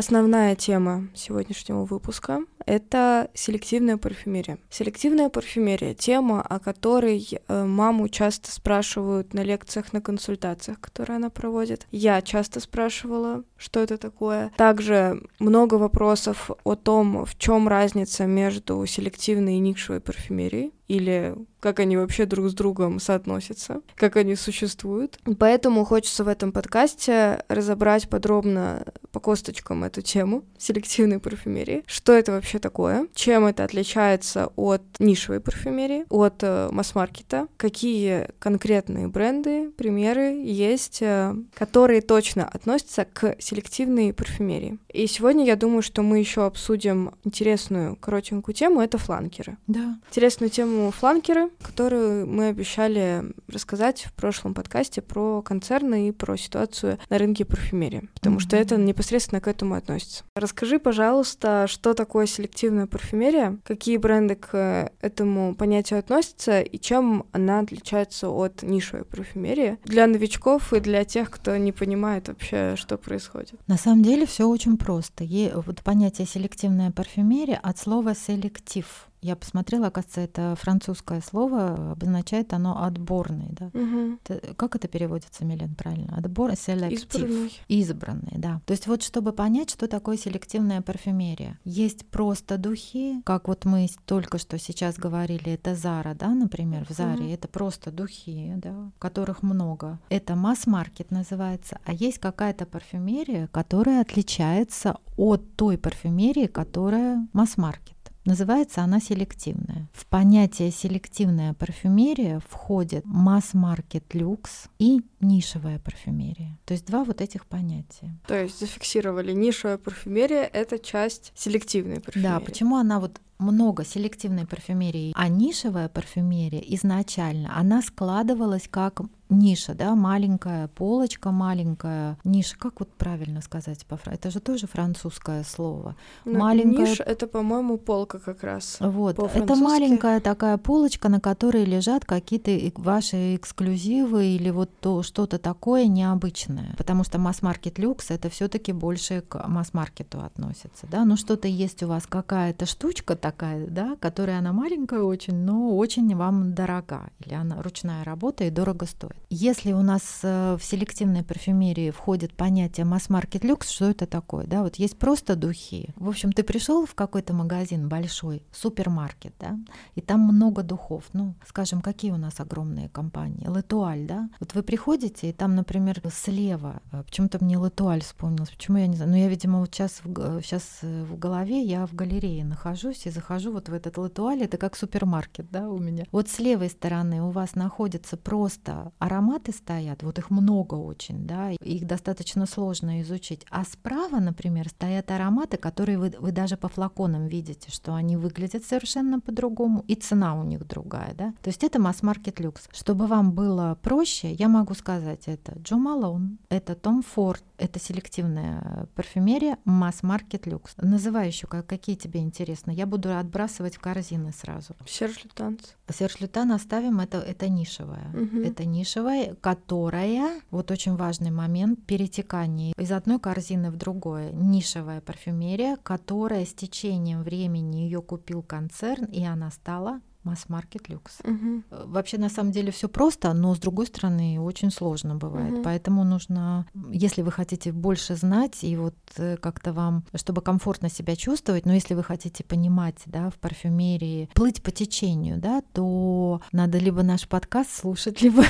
Основная 0.00 0.56
тема 0.56 1.08
сегодняшнего 1.14 1.84
выпуска— 1.84 2.40
это 2.64 3.28
селективная 3.34 3.98
парфюмерия. 3.98 4.56
Селективная 4.70 5.28
парфюмерия— 5.28 5.92
тема, 6.06 6.40
о 6.40 6.58
которой 6.58 7.28
э, 7.30 7.64
маму 7.64 8.08
часто 8.08 8.50
спрашивают 8.50 9.34
на 9.34 9.40
лекциях, 9.40 9.92
на 9.92 10.00
консультациях, 10.00 10.80
которые 10.80 11.16
она 11.16 11.28
проводит. 11.28 11.86
Я 11.90 12.22
часто 12.22 12.60
спрашивала, 12.60 13.44
что 13.58 13.80
это 13.80 13.98
такое. 13.98 14.52
Также 14.56 15.20
много 15.38 15.74
вопросов 15.74 16.50
о 16.64 16.76
том, 16.76 17.26
в 17.26 17.36
чем 17.36 17.68
разница 17.68 18.24
между 18.24 18.86
селективной 18.86 19.56
и 19.56 19.58
нишевой 19.58 20.00
парфюмерией 20.00 20.72
или 20.90 21.36
как 21.60 21.78
они 21.78 21.96
вообще 21.96 22.24
друг 22.24 22.48
с 22.48 22.54
другом 22.54 22.98
соотносятся, 22.98 23.82
как 23.94 24.16
они 24.16 24.34
существуют. 24.34 25.20
Поэтому 25.38 25.84
хочется 25.84 26.24
в 26.24 26.28
этом 26.28 26.52
подкасте 26.52 27.44
разобрать 27.48 28.08
подробно 28.08 28.84
по 29.12 29.20
косточкам 29.20 29.84
эту 29.84 30.02
тему 30.02 30.42
селективной 30.58 31.20
парфюмерии. 31.20 31.84
Что 31.86 32.12
это 32.12 32.32
вообще 32.32 32.58
такое? 32.58 33.06
Чем 33.14 33.44
это 33.46 33.62
отличается 33.64 34.50
от 34.56 34.82
нишевой 34.98 35.40
парфюмерии, 35.40 36.06
от 36.08 36.42
э, 36.42 36.70
масс-маркета? 36.72 37.46
Какие 37.56 38.28
конкретные 38.38 39.06
бренды, 39.06 39.70
примеры 39.70 40.42
есть, 40.42 41.02
э, 41.02 41.34
которые 41.54 42.00
точно 42.00 42.48
относятся 42.48 43.04
к 43.04 43.36
селективной 43.38 44.12
парфюмерии? 44.14 44.78
И 44.92 45.06
сегодня 45.06 45.44
я 45.44 45.56
думаю, 45.56 45.82
что 45.82 46.02
мы 46.02 46.18
еще 46.18 46.46
обсудим 46.46 47.12
интересную 47.24 47.96
коротенькую 47.96 48.54
тему— 48.54 48.80
это 48.82 48.96
фланкеры. 48.96 49.58
Да. 49.66 49.98
Интересную 50.08 50.50
тему 50.50 50.79
тему 50.80 50.90
фланкеры, 50.92 51.50
которую 51.62 52.26
мы 52.26 52.48
обещали 52.48 53.24
рассказать 53.48 54.02
в 54.02 54.12
прошлом 54.14 54.54
подкасте 54.54 55.02
про 55.02 55.42
концерны 55.42 56.08
и 56.08 56.12
про 56.12 56.36
ситуацию 56.36 56.98
на 57.10 57.18
рынке 57.18 57.44
парфюмерии, 57.44 58.08
потому 58.14 58.36
mm-hmm. 58.36 58.40
что 58.40 58.56
это 58.56 58.76
непосредственно 58.76 59.40
к 59.40 59.48
этому 59.48 59.74
относится. 59.74 60.24
Расскажи, 60.34 60.78
пожалуйста, 60.78 61.66
что 61.66 61.92
такое 61.92 62.26
селективная 62.26 62.86
парфюмерия, 62.86 63.58
какие 63.64 63.98
бренды 63.98 64.36
к 64.36 64.90
этому 65.02 65.54
понятию 65.54 65.98
относятся 65.98 66.60
и 66.62 66.78
чем 66.78 67.26
она 67.32 67.60
отличается 67.60 68.30
от 68.30 68.62
нишевой 68.62 69.04
парфюмерии 69.04 69.78
для 69.84 70.06
новичков 70.06 70.72
и 70.72 70.80
для 70.80 71.04
тех, 71.04 71.30
кто 71.30 71.56
не 71.56 71.72
понимает 71.72 72.28
вообще, 72.28 72.74
что 72.76 72.96
происходит. 72.96 73.60
На 73.66 73.76
самом 73.76 74.02
деле 74.02 74.24
все 74.24 74.46
очень 74.46 74.78
просто. 74.78 75.24
Е- 75.24 75.52
вот 75.54 75.82
понятие 75.82 76.26
селективная 76.26 76.90
парфюмерия 76.90 77.58
от 77.62 77.78
слова 77.78 78.14
селектив 78.14 79.09
я 79.22 79.36
посмотрела, 79.36 79.88
оказывается, 79.88 80.20
это 80.20 80.56
французское 80.56 81.20
слово, 81.20 81.92
обозначает 81.92 82.52
оно 82.52 82.82
отборный, 82.82 83.48
да. 83.50 83.66
Угу. 83.66 84.18
Это, 84.24 84.54
как 84.54 84.76
это 84.76 84.88
переводится, 84.88 85.44
Милен, 85.44 85.74
правильно? 85.74 86.16
Отбор, 86.16 86.56
селектив. 86.56 87.02
Избранный. 87.02 87.60
Избранный, 87.68 88.32
да. 88.36 88.60
То 88.66 88.72
есть 88.72 88.86
вот 88.86 89.02
чтобы 89.02 89.32
понять, 89.32 89.70
что 89.70 89.88
такое 89.88 90.16
селективная 90.16 90.80
парфюмерия. 90.80 91.58
Есть 91.64 92.06
просто 92.06 92.56
духи, 92.58 93.20
как 93.24 93.48
вот 93.48 93.64
мы 93.64 93.88
только 94.06 94.38
что 94.38 94.58
сейчас 94.58 94.96
говорили, 94.96 95.52
это 95.52 95.74
Зара, 95.74 96.14
да, 96.14 96.28
например, 96.28 96.86
в 96.88 96.92
Заре, 96.92 97.24
угу. 97.24 97.32
это 97.32 97.48
просто 97.48 97.90
духи, 97.90 98.54
да, 98.56 98.90
которых 98.98 99.42
много. 99.42 99.98
Это 100.08 100.34
масс-маркет 100.34 101.10
называется, 101.10 101.78
а 101.84 101.92
есть 101.92 102.18
какая-то 102.18 102.66
парфюмерия, 102.66 103.48
которая 103.48 104.00
отличается 104.00 104.96
от 105.16 105.56
той 105.56 105.76
парфюмерии, 105.76 106.46
которая 106.46 107.28
масс-маркет. 107.32 107.99
Называется 108.24 108.82
она 108.82 109.00
селективная. 109.00 109.88
В 109.92 110.06
понятие 110.06 110.70
селективная 110.70 111.54
парфюмерия 111.54 112.40
входит 112.48 113.04
масс-маркет 113.06 114.14
люкс 114.14 114.68
и 114.78 115.00
нишевая 115.20 115.78
парфюмерия. 115.78 116.58
То 116.66 116.74
есть 116.74 116.86
два 116.86 117.04
вот 117.04 117.20
этих 117.20 117.46
понятия. 117.46 118.14
То 118.26 118.40
есть 118.40 118.60
зафиксировали 118.60 119.32
нишевая 119.32 119.78
парфюмерия— 119.78 120.42
это 120.52 120.78
часть 120.78 121.32
селективной 121.34 122.00
парфюмерии. 122.00 122.28
Да, 122.28 122.40
почему 122.40 122.76
она 122.76 123.00
вот 123.00 123.20
много 123.40 123.84
селективной 123.84 124.46
парфюмерии, 124.46 125.12
а 125.16 125.28
нишевая 125.28 125.88
парфюмерия 125.88 126.60
изначально, 126.60 127.56
она 127.56 127.82
складывалась 127.82 128.68
как 128.70 129.02
ниша, 129.30 129.74
да, 129.74 129.94
маленькая 129.94 130.68
полочка, 130.68 131.30
маленькая 131.30 132.18
ниша. 132.24 132.56
Как 132.58 132.80
вот 132.80 132.92
правильно 132.92 133.40
сказать 133.40 133.86
по 133.86 133.96
французски? 133.96 134.10
Это 134.20 134.30
же 134.30 134.40
тоже 134.40 134.66
французское 134.66 135.44
слово. 135.44 135.96
Но 136.24 136.32
ну, 136.32 136.38
маленькая... 136.40 136.86
Ниша— 136.86 137.02
это, 137.04 137.26
по-моему, 137.26 137.78
полка 137.78 138.18
как 138.18 138.42
раз. 138.42 138.76
Вот, 138.80 139.18
это 139.18 139.54
маленькая 139.56 140.20
такая 140.20 140.58
полочка, 140.58 141.08
на 141.08 141.20
которой 141.20 141.64
лежат 141.64 142.04
какие-то 142.04 142.50
ваши 142.80 143.36
эксклюзивы 143.36 144.26
или 144.26 144.50
вот 144.50 144.70
то 144.80 145.02
что-то 145.02 145.38
такое 145.38 145.86
необычное. 145.86 146.74
Потому 146.76 147.04
что 147.04 147.18
масс-маркет 147.18 147.78
люкс— 147.78 148.06
это 148.10 148.28
все 148.28 148.48
таки 148.48 148.72
больше 148.72 149.22
к 149.22 149.46
масс-маркету 149.46 150.20
относится, 150.20 150.86
да. 150.90 151.04
Ну 151.04 151.16
что-то 151.16 151.48
есть 151.48 151.82
у 151.82 151.88
вас, 151.88 152.06
какая-то 152.06 152.66
штучка 152.66 153.16
такая, 153.16 153.29
да, 153.68 153.96
которая 154.00 154.38
она 154.38 154.52
маленькая 154.52 155.00
очень, 155.00 155.36
но 155.36 155.76
очень 155.76 156.14
вам 156.16 156.54
дорога. 156.54 157.10
Или 157.20 157.34
она 157.34 157.62
ручная 157.62 158.04
работа 158.04 158.44
и 158.44 158.50
дорого 158.50 158.86
стоит. 158.86 159.16
Если 159.30 159.72
у 159.72 159.82
нас 159.82 160.20
э, 160.22 160.56
в 160.58 160.64
селективной 160.64 161.22
парфюмерии 161.22 161.90
входит 161.90 162.34
понятие 162.34 162.86
масс-маркет 162.86 163.44
люкс, 163.44 163.70
что 163.70 163.90
это 163.90 164.06
такое? 164.06 164.46
Да, 164.46 164.62
вот 164.62 164.76
есть 164.76 164.98
просто 164.98 165.36
духи. 165.36 165.90
В 165.96 166.08
общем, 166.08 166.32
ты 166.32 166.42
пришел 166.42 166.86
в 166.86 166.94
какой-то 166.94 167.32
магазин 167.32 167.88
большой, 167.88 168.42
супермаркет, 168.52 169.34
да, 169.38 169.58
и 169.94 170.00
там 170.00 170.20
много 170.20 170.62
духов. 170.62 171.04
Ну, 171.12 171.34
скажем, 171.46 171.80
какие 171.80 172.10
у 172.10 172.16
нас 172.16 172.40
огромные 172.40 172.88
компании? 172.88 173.46
Летуаль, 173.46 174.06
да? 174.06 174.28
Вот 174.40 174.54
вы 174.54 174.62
приходите, 174.62 175.30
и 175.30 175.32
там, 175.32 175.54
например, 175.54 176.00
слева, 176.12 176.80
э, 176.92 177.02
почему-то 177.04 177.42
мне 177.44 177.56
Летуаль 177.56 178.02
вспомнилось, 178.02 178.50
почему 178.50 178.78
я 178.78 178.86
не 178.86 178.96
знаю, 178.96 179.10
но 179.10 179.16
я, 179.16 179.28
видимо, 179.28 179.60
вот 179.60 179.74
сейчас 179.74 180.00
сейчас 180.42 180.78
э, 180.82 181.04
в 181.04 181.18
голове, 181.18 181.62
я 181.62 181.86
в 181.86 181.94
галерее 181.94 182.44
нахожусь 182.44 183.06
и 183.06 183.10
захожу 183.20 183.52
вот 183.52 183.68
в 183.68 183.74
этот 183.74 183.98
Летуаль, 183.98 184.42
это 184.42 184.56
как 184.56 184.76
супермаркет, 184.76 185.50
да, 185.50 185.68
у 185.68 185.78
меня. 185.78 186.04
Вот 186.10 186.28
с 186.28 186.38
левой 186.38 186.70
стороны 186.70 187.22
у 187.22 187.30
вас 187.30 187.54
находится 187.54 188.16
просто 188.16 188.92
ароматы 188.98 189.52
стоят, 189.52 190.02
вот 190.02 190.18
их 190.18 190.30
много 190.30 190.74
очень, 190.74 191.26
да, 191.26 191.50
их 191.50 191.86
достаточно 191.86 192.46
сложно 192.46 193.02
изучить. 193.02 193.44
А 193.50 193.64
справа, 193.64 194.20
например, 194.20 194.68
стоят 194.68 195.10
ароматы, 195.10 195.58
которые 195.58 195.98
вы, 195.98 196.14
вы 196.18 196.32
даже 196.32 196.56
по 196.56 196.68
флаконам 196.68 197.26
видите, 197.26 197.70
что 197.70 197.94
они 197.94 198.16
выглядят 198.16 198.64
совершенно 198.64 199.20
по-другому, 199.20 199.84
и 199.86 199.94
цена 199.94 200.34
у 200.34 200.44
них 200.44 200.66
другая, 200.66 201.14
да. 201.14 201.34
То 201.42 201.48
есть 201.50 201.62
это 201.62 201.78
масс-маркет 201.78 202.40
люкс. 202.40 202.68
Чтобы 202.72 203.06
вам 203.06 203.32
было 203.32 203.78
проще, 203.82 204.32
я 204.32 204.48
могу 204.48 204.74
сказать 204.74 205.24
это 205.26 205.58
Джо 205.58 205.76
Малон, 205.76 206.38
это 206.48 206.74
Том 206.74 207.02
Форд, 207.02 207.44
это 207.58 207.78
селективная 207.78 208.88
парфюмерия, 208.94 209.58
масс-маркет 209.64 210.46
люкс. 210.46 210.74
Называй 210.78 211.26
еще, 211.26 211.46
какие 211.46 211.96
тебе 211.96 212.20
интересно. 212.20 212.70
Я 212.70 212.86
буду 212.86 213.09
отбрасывать 213.18 213.76
в 213.76 213.80
корзины 213.80 214.32
сразу. 214.32 214.74
Серж 214.86 215.24
Лютанс. 215.24 215.74
Серж 215.88 216.20
Лютан 216.20 216.52
оставим, 216.52 217.00
это, 217.00 217.18
это 217.18 217.48
нишевая. 217.48 218.08
Угу. 218.14 218.42
Это 218.42 218.64
нишевая 218.64 219.34
которая, 219.40 220.40
вот 220.50 220.70
очень 220.70 220.96
важный 220.96 221.30
момент, 221.30 221.84
перетекание 221.86 222.74
из 222.76 222.92
одной 222.92 223.18
корзины 223.18 223.70
в 223.70 223.76
другое. 223.76 224.32
Нишевая 224.32 225.00
парфюмерия, 225.00 225.76
которая 225.76 226.44
с 226.44 226.54
течением 226.54 227.22
времени 227.22 227.78
ее 227.78 228.02
купил 228.02 228.42
концерн, 228.42 229.06
и 229.06 229.24
она 229.24 229.50
стала 229.50 230.00
масс-маркет 230.24 230.88
люкс. 230.88 231.18
Угу. 231.24 231.62
Вообще, 231.86 232.18
на 232.18 232.28
самом 232.28 232.52
деле, 232.52 232.70
все 232.70 232.88
просто, 232.88 233.32
но 233.32 233.54
с 233.54 233.58
другой 233.58 233.86
стороны, 233.86 234.40
очень 234.40 234.70
сложно 234.70 235.16
бывает. 235.16 235.54
Угу. 235.54 235.62
Поэтому 235.62 236.04
нужно, 236.04 236.66
если 236.90 237.22
вы 237.22 237.32
хотите 237.32 237.72
больше 237.72 238.16
знать 238.16 238.62
и 238.62 238.76
вот 238.76 238.96
э, 239.16 239.36
как-то 239.36 239.72
вам, 239.72 240.04
чтобы 240.14 240.42
комфортно 240.42 240.90
себя 240.90 241.16
чувствовать, 241.16 241.66
но 241.66 241.72
если 241.72 241.94
вы 241.94 242.02
хотите 242.02 242.44
понимать, 242.44 243.02
да, 243.06 243.30
в 243.30 243.34
парфюмерии, 243.34 244.28
плыть 244.34 244.62
по 244.62 244.70
течению, 244.70 245.38
да, 245.38 245.62
то 245.72 246.40
надо 246.52 246.78
либо 246.78 247.02
наш 247.02 247.28
подкаст 247.28 247.70
слушать, 247.72 248.20
либо, 248.22 248.44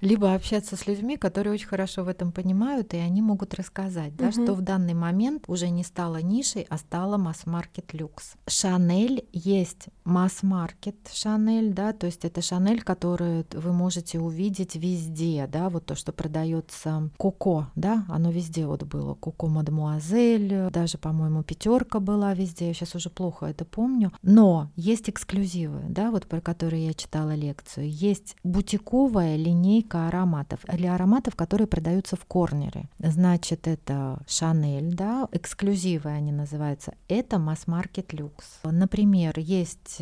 либо 0.00 0.34
общаться 0.34 0.76
с 0.76 0.86
людьми, 0.86 1.16
которые 1.16 1.54
очень 1.54 1.66
хорошо 1.66 2.04
в 2.04 2.08
этом 2.08 2.32
понимают, 2.32 2.94
и 2.94 2.96
они 2.96 3.22
могут 3.22 3.54
рассказать, 3.54 4.16
да, 4.16 4.32
что 4.32 4.54
в 4.54 4.62
данный 4.62 4.94
момент 4.94 5.44
уже 5.46 5.68
не 5.68 5.84
стало 5.84 6.22
нишей, 6.22 6.66
а 6.68 6.78
стало 6.78 7.16
масс-маркет 7.16 7.92
люкс. 7.92 8.34
Шанель 8.46 9.26
есть 9.32 9.88
масс-маркет 10.04 10.96
Шанель, 11.12 11.72
да, 11.72 11.92
то 11.92 12.06
есть 12.06 12.24
это 12.24 12.42
Шанель, 12.42 12.82
которую 12.82 13.46
вы 13.52 13.72
можете 13.72 14.18
увидеть 14.18 14.76
везде, 14.76 15.48
да, 15.50 15.68
вот 15.68 15.86
то, 15.86 15.94
что 15.94 16.12
продается 16.12 17.10
Коко, 17.18 17.68
да, 17.74 18.04
оно 18.08 18.30
везде 18.30 18.66
вот 18.66 18.84
было, 18.84 19.14
Коко 19.14 19.48
Мадемуазель, 19.48 20.70
даже, 20.70 20.98
по-моему, 20.98 21.42
пятерка 21.42 22.00
была 22.00 22.34
везде, 22.34 22.68
я 22.68 22.74
сейчас 22.74 22.94
уже 22.94 23.10
плохо 23.10 23.46
это 23.46 23.64
помню, 23.64 24.12
но 24.22 24.70
есть 24.76 25.10
эксклюзивы, 25.10 25.82
да, 25.88 26.10
вот 26.10 26.26
про 26.26 26.40
которые 26.40 26.86
я 26.86 26.94
читала 26.94 27.34
лекцию, 27.34 27.90
есть 27.90 28.36
бутиковая 28.42 29.36
линейка 29.36 29.89
ароматов, 29.94 30.60
или 30.72 30.86
ароматов, 30.86 31.36
которые 31.36 31.66
продаются 31.66 32.16
в 32.16 32.24
корнере, 32.24 32.88
значит, 32.98 33.68
это 33.68 34.20
Шанель, 34.26 34.94
да, 34.94 35.28
эксклюзивы 35.32 36.10
они 36.10 36.32
называются, 36.32 36.94
это 37.08 37.38
масс-маркет 37.38 38.12
люкс. 38.12 38.60
Например, 38.64 39.38
есть 39.38 40.00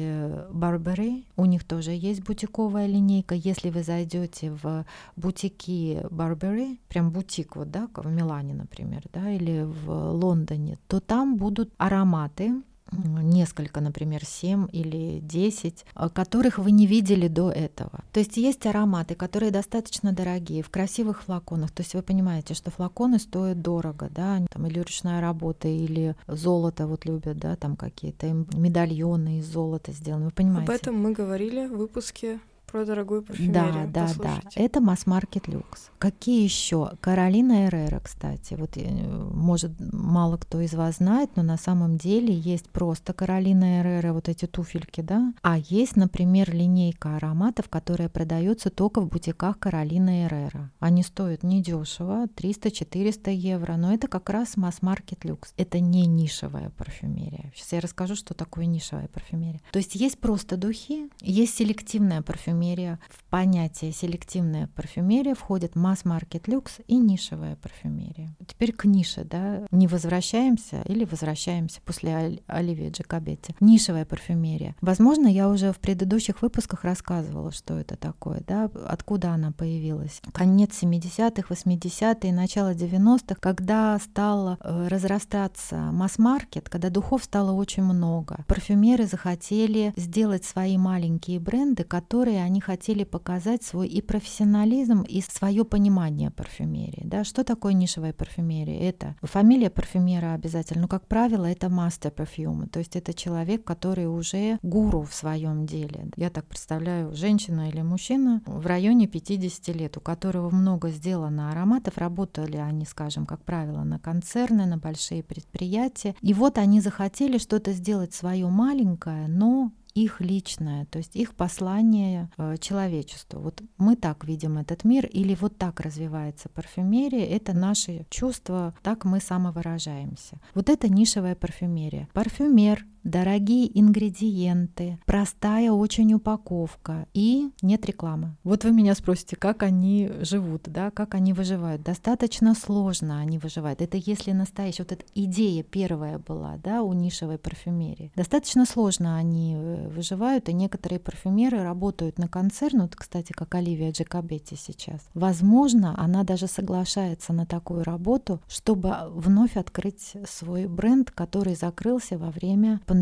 Барбери, 0.51 1.27
у 1.37 1.45
них 1.45 1.65
тоже 1.65 1.93
есть 1.93 2.23
бутиковая 2.23 2.87
линейка, 2.87 3.35
если 3.35 3.71
вы 3.71 3.83
зайдете 3.83 4.51
в 4.51 4.85
бутики 5.17 6.05
Барбери, 6.11 6.81
прям 6.89 7.11
бутик 7.11 7.57
вот, 7.57 7.71
да, 7.71 7.89
в 7.95 8.07
Милане, 8.07 8.55
например, 8.55 9.03
да, 9.13 9.31
или 9.31 9.63
в 9.63 10.13
Лондоне, 10.13 10.79
то 10.89 11.01
там 11.01 11.37
будут 11.37 11.73
ароматы, 11.79 12.63
несколько, 12.93 13.81
например, 13.81 14.25
7 14.25 14.69
или 14.73 15.21
10, 15.21 15.85
э, 15.95 16.09
которых 16.09 16.59
вы 16.59 16.71
не 16.71 16.87
видели 16.87 17.29
до 17.29 17.51
этого. 17.51 18.05
То 18.13 18.21
есть 18.21 18.37
есть 18.37 18.67
ароматы, 18.67 19.15
которые 19.15 19.51
достаточно 19.51 20.13
дорогие, 20.13 20.63
в 20.63 20.71
красивых 20.71 21.23
флаконах. 21.23 21.71
То 21.71 21.83
есть 21.83 21.95
вы 21.95 22.03
понимаете, 22.03 22.55
что 22.55 22.71
флаконы 22.71 23.19
стоят 23.19 23.61
дорого, 23.61 24.09
да, 24.11 24.41
там 24.51 24.67
или 24.67 24.79
ручная 24.79 25.21
работа, 25.21 25.69
или 25.69 26.17
золото 26.27 26.87
вот 26.87 27.05
любят, 27.05 27.39
да, 27.39 27.57
там 27.57 27.77
какие-то 27.77 28.27
медальоны 28.57 29.39
из 29.39 29.47
золота 29.47 29.93
сделаны. 29.93 30.27
Вы 30.27 30.31
понимаете? 30.31 30.73
Об 30.73 30.79
этом 30.79 30.97
мы 30.97 31.13
говорили 31.13 31.67
в 31.67 31.77
выпуске 31.77 32.41
про 32.71 32.85
дорогую 32.85 33.23
парфюмерию. 33.23 33.89
Да, 33.89 34.09
да, 34.09 34.23
да. 34.23 34.41
Это 34.55 34.81
масс-маркет 34.81 35.49
люкс. 35.49 35.91
Какие 35.99 36.45
еще? 36.45 36.93
Каролина 37.01 37.67
Эррера, 37.67 38.01
кстати. 38.01 38.55
Вот, 38.55 38.77
э, 38.77 38.89
может, 39.33 39.73
мало 39.93 40.37
кто 40.37 40.61
из 40.61 40.75
вас 40.75 40.97
знает, 40.97 41.31
но 41.37 41.43
на 41.43 41.57
самом 41.57 41.97
деле 41.97 42.33
есть 42.33 42.69
просто 42.69 43.13
Каролина 43.13 43.81
Эррера, 43.81 44.13
вот 44.13 44.29
эти 44.29 44.47
туфельки, 44.47 45.01
да. 45.01 45.33
А 45.43 45.59
есть, 45.59 45.97
например, 45.97 46.55
линейка 46.55 47.17
ароматов, 47.17 47.69
которая 47.69 48.09
продается 48.09 48.71
только 48.71 49.01
в 49.01 49.09
бутиках 49.09 49.59
Каролина 49.59 50.25
Эррера. 50.27 50.71
Они 50.79 51.03
стоят 51.03 51.43
недешево, 51.43 52.27
300-400 52.37 53.33
евро, 53.33 53.77
но 53.77 53.93
это 53.95 54.09
как 54.09 54.29
раз 54.31 54.57
масс-маркет 54.57 55.25
люкс. 55.25 55.53
Это 55.57 55.81
не 55.81 56.07
нишевая 56.07 56.71
парфюмерия. 56.71 57.53
Сейчас 57.55 57.73
я 57.73 57.81
расскажу, 57.81 58.15
что 58.15 58.35
такое 58.35 58.67
нишевая 58.67 59.09
парфюмерия. 59.09 59.61
То 59.73 59.79
есть 59.79 59.95
есть 59.95 60.19
просто 60.19 60.57
духи, 60.57 61.09
есть 61.21 61.55
селективная 61.57 62.23
парфюмерия, 62.23 62.58
парфюмерия. 62.59 62.99
В 63.09 63.25
понятие 63.31 63.93
селективная 63.93 64.69
парфюмерия 64.75 65.35
входит 65.35 65.77
масс-маркет 65.77 66.49
люкс 66.49 66.79
и 66.87 66.97
нишевая 66.97 67.57
парфюмерия. 67.57 68.35
Теперь 68.47 68.73
к 68.73 68.85
нише, 68.85 69.25
да, 69.25 69.67
не 69.71 69.87
возвращаемся 69.87 70.83
или 70.87 71.05
возвращаемся 71.05 71.81
после 71.85 72.41
Оливии 72.47 72.91
Джакобетти. 72.91 73.55
Нишевая 73.61 74.05
парфюмерия. 74.05 74.75
Возможно, 74.81 75.29
я 75.29 75.49
уже 75.49 75.73
в 75.73 75.79
предыдущих 75.79 76.43
выпусках 76.43 76.85
рассказывала, 76.85 77.53
что 77.53 77.79
это 77.79 77.97
такое, 77.97 78.43
да, 78.47 78.71
откуда 78.87 79.31
она 79.31 79.53
появилась. 79.53 80.21
Конец 80.33 80.83
70-х, 80.83 81.55
80-е, 81.55 82.33
начало 82.33 82.75
90-х, 82.75 83.37
когда 83.41 83.99
стал 83.99 84.57
э, 84.61 84.89
разрастаться 84.89 85.77
масс-маркет, 85.93 86.69
когда 86.69 86.91
духов 86.91 87.25
стало 87.25 87.53
очень 87.53 87.85
много. 87.85 88.45
Парфюмеры 88.49 89.07
захотели 89.07 89.93
сделать 89.97 90.45
свои 90.45 90.77
маленькие 90.77 91.39
бренды, 91.39 91.85
которые 91.85 92.48
они 92.49 92.61
хотели 92.61 93.05
показать 93.05 93.63
свой 93.63 93.89
и 93.89 94.01
профессионализм, 94.01 95.03
и 95.03 95.21
свое 95.21 95.65
понимание 95.65 96.31
парфюмерии. 96.31 97.03
Да? 97.05 97.23
Что 97.23 97.45
такое 97.45 97.75
нишевая 97.75 98.15
парфюмерия? 98.15 98.89
Это 98.89 99.17
фамилия 99.23 99.69
парфюмера 99.71 100.33
обязательно, 100.33 100.83
но, 100.83 100.89
как 100.89 101.07
правило, 101.07 101.45
это 101.45 101.69
мастер 101.69 102.11
парфюм, 102.11 102.69
то 102.69 102.79
есть 102.79 102.97
это 102.97 103.13
человек, 103.13 103.65
который 103.65 104.07
уже 104.07 104.59
гуру 104.63 105.03
в 105.03 105.15
своем 105.15 105.67
деле. 105.67 106.07
Я 106.17 106.31
так 106.31 106.47
представляю, 106.47 107.15
женщина 107.15 107.69
или 107.69 107.83
мужчина 107.83 108.43
в 108.47 108.67
районе 108.67 109.07
50 109.07 109.77
лет, 109.77 109.97
у 109.99 110.01
которого 110.01 110.51
много 110.51 110.89
сделано 110.89 111.51
ароматов, 111.51 111.99
работали 111.99 112.57
они, 112.57 112.87
скажем, 112.87 113.27
как 113.27 113.45
правило, 113.45 113.83
на 113.85 113.99
концерны, 113.99 114.65
на 114.65 114.79
большие 114.79 115.23
предприятия, 115.23 116.15
и 116.23 116.33
вот 116.33 116.57
они 116.57 116.81
захотели 116.81 117.37
что-то 117.37 117.73
сделать 117.73 118.15
свое 118.15 118.49
маленькое, 118.49 119.29
но 119.29 119.71
их 120.05 120.21
личное, 120.21 120.87
то 120.87 120.99
есть 120.99 121.17
их 121.17 121.35
послание 121.35 122.31
э, 122.39 122.57
человечеству. 122.59 123.41
Вот 123.41 123.63
мы 123.79 123.97
так 123.97 124.25
видим 124.25 124.59
этот 124.59 124.85
мир, 124.85 125.07
или 125.07 125.35
вот 125.35 125.57
так 125.59 125.81
развивается 125.81 126.49
парфюмерия, 126.49 127.27
это 127.27 127.53
наши 127.53 128.07
чувства, 128.11 128.75
так 128.83 129.05
мы 129.05 129.21
самовыражаемся. 129.21 130.41
Вот 130.55 130.69
это 130.69 130.89
нишевая 130.89 131.35
парфюмерия. 131.35 132.09
Парфюмер 132.13 132.85
дорогие 133.09 133.67
ингредиенты, 133.79 134.99
простая 135.07 135.73
очень 135.73 136.15
упаковка 136.15 137.07
и 137.15 137.51
нет 137.63 137.87
рекламы. 137.87 138.37
Вот 138.45 138.65
вы 138.65 138.73
меня 138.73 138.95
спросите, 138.95 139.37
как 139.37 139.63
они 139.63 140.11
живут, 140.21 140.63
да, 140.67 140.91
как 140.91 141.15
они 141.15 141.33
выживают. 141.33 141.83
Достаточно 141.83 142.55
сложно 142.55 143.21
они 143.21 143.39
выживают. 143.39 143.83
Это 143.83 143.97
если 143.97 144.33
настоящая, 144.33 144.85
вот 144.85 144.93
эта 144.93 145.05
идея 145.15 145.63
первая 145.63 146.19
была, 146.19 146.57
да, 146.63 146.83
у 146.83 146.93
нишевой 146.93 147.39
парфюмерии. 147.39 148.13
Достаточно 148.15 148.65
сложно 148.67 149.17
они 149.17 149.55
э, 149.57 149.89
выживают, 149.89 150.49
и 150.49 150.53
некоторые 150.53 151.01
парфюмеры 151.01 151.63
работают 151.63 152.19
на 152.19 152.29
концерн, 152.29 152.83
вот, 152.83 152.97
кстати, 152.97 153.33
как 153.33 153.55
Оливия 153.55 153.93
Джакобетти 153.93 154.57
сейчас. 154.57 155.01
Возможно, 155.15 155.95
она 155.99 156.25
даже 156.25 156.47
соглашается 156.47 157.33
на 157.33 157.47
такую 157.47 157.85
работу, 157.85 158.41
чтобы 158.49 158.95
вновь 159.11 159.57
открыть 159.57 160.15
свой 160.27 160.67
бренд, 160.67 161.11
который 161.11 161.55
закрылся 161.55 162.19
во 162.19 162.31
время 162.31 162.81
пандемии. 162.87 162.98